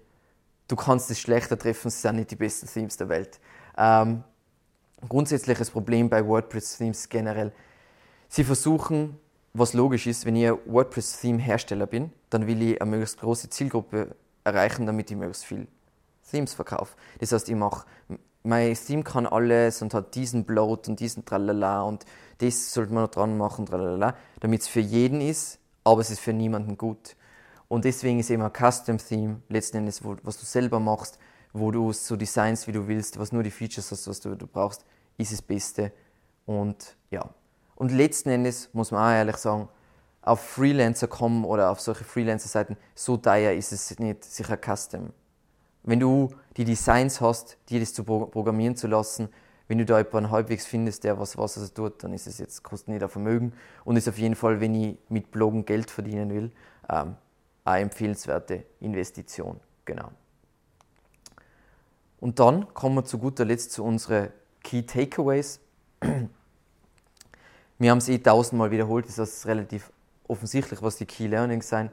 [0.68, 3.40] du kannst es schlechter treffen, sie sind nicht die besten Themes der Welt.
[3.78, 4.24] Ähm,
[5.08, 7.54] grundsätzliches Problem bei WordPress-Themes generell,
[8.28, 9.18] sie versuchen
[9.60, 14.16] was logisch ist, wenn ich ein WordPress-Theme-Hersteller bin, dann will ich eine möglichst große Zielgruppe
[14.44, 15.68] erreichen, damit ich möglichst viel
[16.30, 16.96] Themes verkaufe.
[17.20, 17.86] Das heißt, ich mache,
[18.44, 22.06] mein Theme kann alles und hat diesen Bloat und diesen Tralala und
[22.40, 26.20] das sollte man noch dran machen, tralala, damit es für jeden ist, aber es ist
[26.20, 27.16] für niemanden gut.
[27.68, 31.20] Und deswegen ist eben ein Custom-Theme letzten Endes, wo, was du selber machst,
[31.54, 34.48] wo du so designst, wie du willst, was nur die Features hast, was du, du
[34.48, 34.86] brauchst,
[35.18, 35.92] ist das Beste.
[36.46, 37.30] Und ja,
[37.80, 39.70] und letzten Endes muss man auch ehrlich sagen,
[40.22, 45.14] auf Freelancer.com oder auf solche Freelancer-Seiten, so teuer ist es nicht, sicher Custom.
[45.84, 49.30] Wenn du die Designs hast, dir das zu programmieren zu lassen,
[49.70, 52.64] wenn du da jemanden halbwegs findest, der was, was er tut, dann ist es jetzt,
[52.64, 53.54] kostet nicht ein Vermögen
[53.86, 56.52] und ist auf jeden Fall, wenn ich mit Bloggen Geld verdienen will,
[56.90, 57.16] ähm,
[57.64, 59.60] eine empfehlenswerte Investition.
[59.86, 60.12] Genau.
[62.20, 64.34] Und dann kommen wir zu guter Letzt zu unseren
[64.64, 65.62] Key Takeaways.
[67.82, 69.90] Wir haben es eh tausendmal wiederholt, das ist relativ
[70.28, 71.92] offensichtlich, was die Key Learnings sind.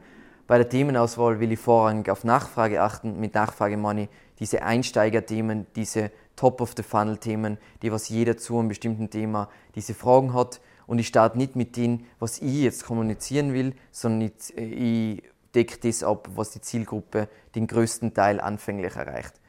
[0.49, 3.21] Bei der Themenauswahl will ich vorrangig auf Nachfrage achten.
[3.21, 4.09] Mit Nachfrage meine ich
[4.41, 10.61] diese Einsteigerthemen, diese Top-of-the-Funnel-Themen, die was jeder zu einem bestimmten Thema diese Fragen hat.
[10.89, 15.23] Und ich starte nicht mit dem, was ich jetzt kommunizieren will, sondern ich, ich
[15.55, 19.41] decke das ab, was die Zielgruppe den größten Teil anfänglich erreicht.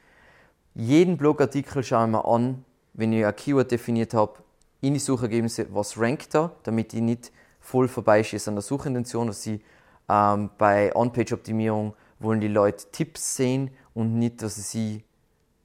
[0.76, 4.34] Jeden Blogartikel schaue ich mir an, wenn ich ein Keyword definiert habe,
[4.80, 9.42] in die Suchergebnisse, was rankt da, damit ich nicht voll vorbeischieße an der Suchintention, dass
[9.42, 9.60] sie
[10.08, 15.04] ähm, bei On-Page-Optimierung wollen die Leute Tipps sehen und nicht, dass sie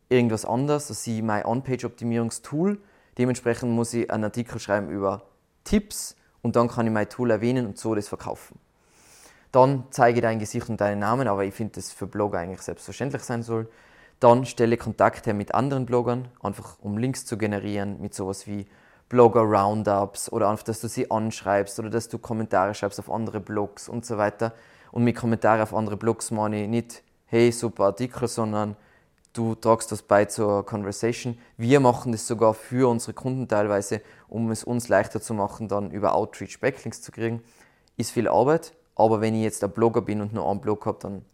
[0.10, 2.80] irgendwas anderes, dass sie mein On-Page-Optimierungstool,
[3.18, 5.24] dementsprechend muss ich einen Artikel schreiben über
[5.64, 8.60] Tipps und dann kann ich mein Tool erwähnen und so das verkaufen.
[9.52, 13.22] Dann zeige dein Gesicht und deinen Namen, aber ich finde, das für Blogger eigentlich selbstverständlich
[13.22, 13.70] sein soll.
[14.20, 18.66] Dann stelle Kontakt her mit anderen Bloggern, einfach um Links zu generieren, mit sowas wie
[19.14, 23.88] Blogger-Roundups oder einfach, dass du sie anschreibst oder dass du Kommentare schreibst auf andere Blogs
[23.88, 24.54] und so weiter.
[24.92, 28.76] Und mit Kommentaren auf andere Blogs meine ich nicht, hey, super Artikel, sondern
[29.34, 31.38] du tragst das bei zur Conversation.
[31.58, 35.92] Wir machen das sogar für unsere Kunden teilweise, um es uns leichter zu machen, dann
[35.92, 37.44] über Outreach Backlinks zu kriegen.
[37.98, 40.98] Ist viel Arbeit, aber wenn ich jetzt ein Blogger bin und nur einen Blog habe,
[41.00, 41.26] dann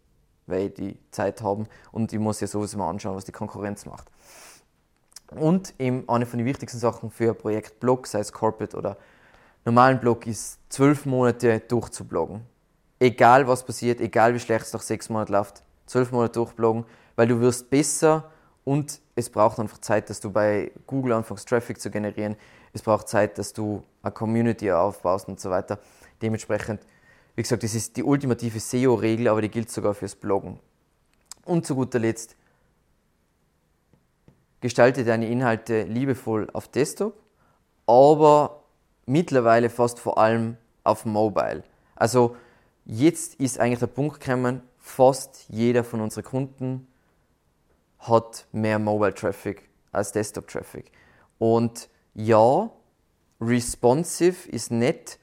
[0.46, 3.86] werde ich die Zeit haben und ich muss ja sowieso mal anschauen, was die Konkurrenz
[3.86, 4.10] macht.
[5.36, 8.96] Und eben eine von den wichtigsten Sachen für ein Projekt Blog, sei es Corporate oder
[9.64, 12.42] normalen Blog, ist zwölf Monate durchzubloggen.
[12.98, 16.84] Egal was passiert, egal wie schlecht es nach sechs Monaten läuft, zwölf Monate durchbloggen,
[17.16, 18.30] weil du wirst besser
[18.64, 22.36] und es braucht einfach Zeit, dass du bei Google anfängst, Traffic zu generieren.
[22.72, 25.78] Es braucht Zeit, dass du eine Community aufbaust und so weiter.
[26.22, 26.80] Dementsprechend,
[27.36, 30.58] wie gesagt, das ist die ultimative SEO-Regel, aber die gilt sogar fürs Bloggen.
[31.44, 32.36] Und zu guter Letzt,
[34.60, 37.14] gestalte deine Inhalte liebevoll auf Desktop,
[37.86, 38.64] aber
[39.06, 41.62] mittlerweile fast vor allem auf Mobile.
[41.96, 42.36] Also
[42.84, 46.86] jetzt ist eigentlich der Punkt gekommen, fast jeder von unseren Kunden
[47.98, 50.90] hat mehr Mobile Traffic als Desktop Traffic.
[51.38, 52.70] Und ja,
[53.40, 55.18] responsive ist nett,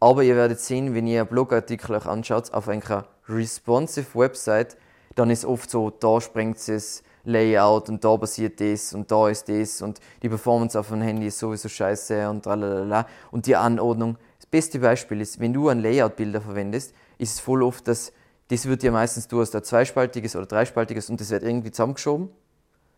[0.00, 4.76] aber ihr werdet sehen, wenn ihr einen Blogartikel euch anschaut auf einer responsive Website,
[5.14, 9.48] dann ist oft so, da sprengt es Layout und da passiert das und da ist
[9.48, 13.06] das und die Performance auf dem Handy ist sowieso scheiße und tralalala.
[13.30, 14.16] Und die Anordnung.
[14.38, 18.12] Das beste Beispiel ist, wenn du ein Layout-Bilder verwendest, ist es voll oft, dass
[18.48, 22.28] das wird ja meistens, du hast ein zweispaltiges oder dreispaltiges und das wird irgendwie zusammengeschoben.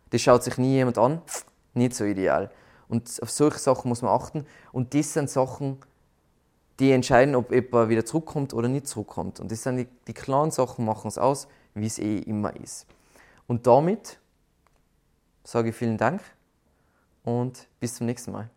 [0.09, 1.21] Das schaut sich nie jemand an.
[1.73, 2.51] Nicht so ideal.
[2.87, 4.45] Und auf solche Sachen muss man achten.
[4.71, 5.77] Und das sind Sachen,
[6.79, 9.39] die entscheiden, ob jemand wieder zurückkommt oder nicht zurückkommt.
[9.39, 12.85] Und das sind die, die kleinen Sachen, machen es aus, wie es eh immer ist.
[13.47, 14.19] Und damit
[15.43, 16.21] sage ich vielen Dank
[17.23, 18.49] und bis zum nächsten Mal.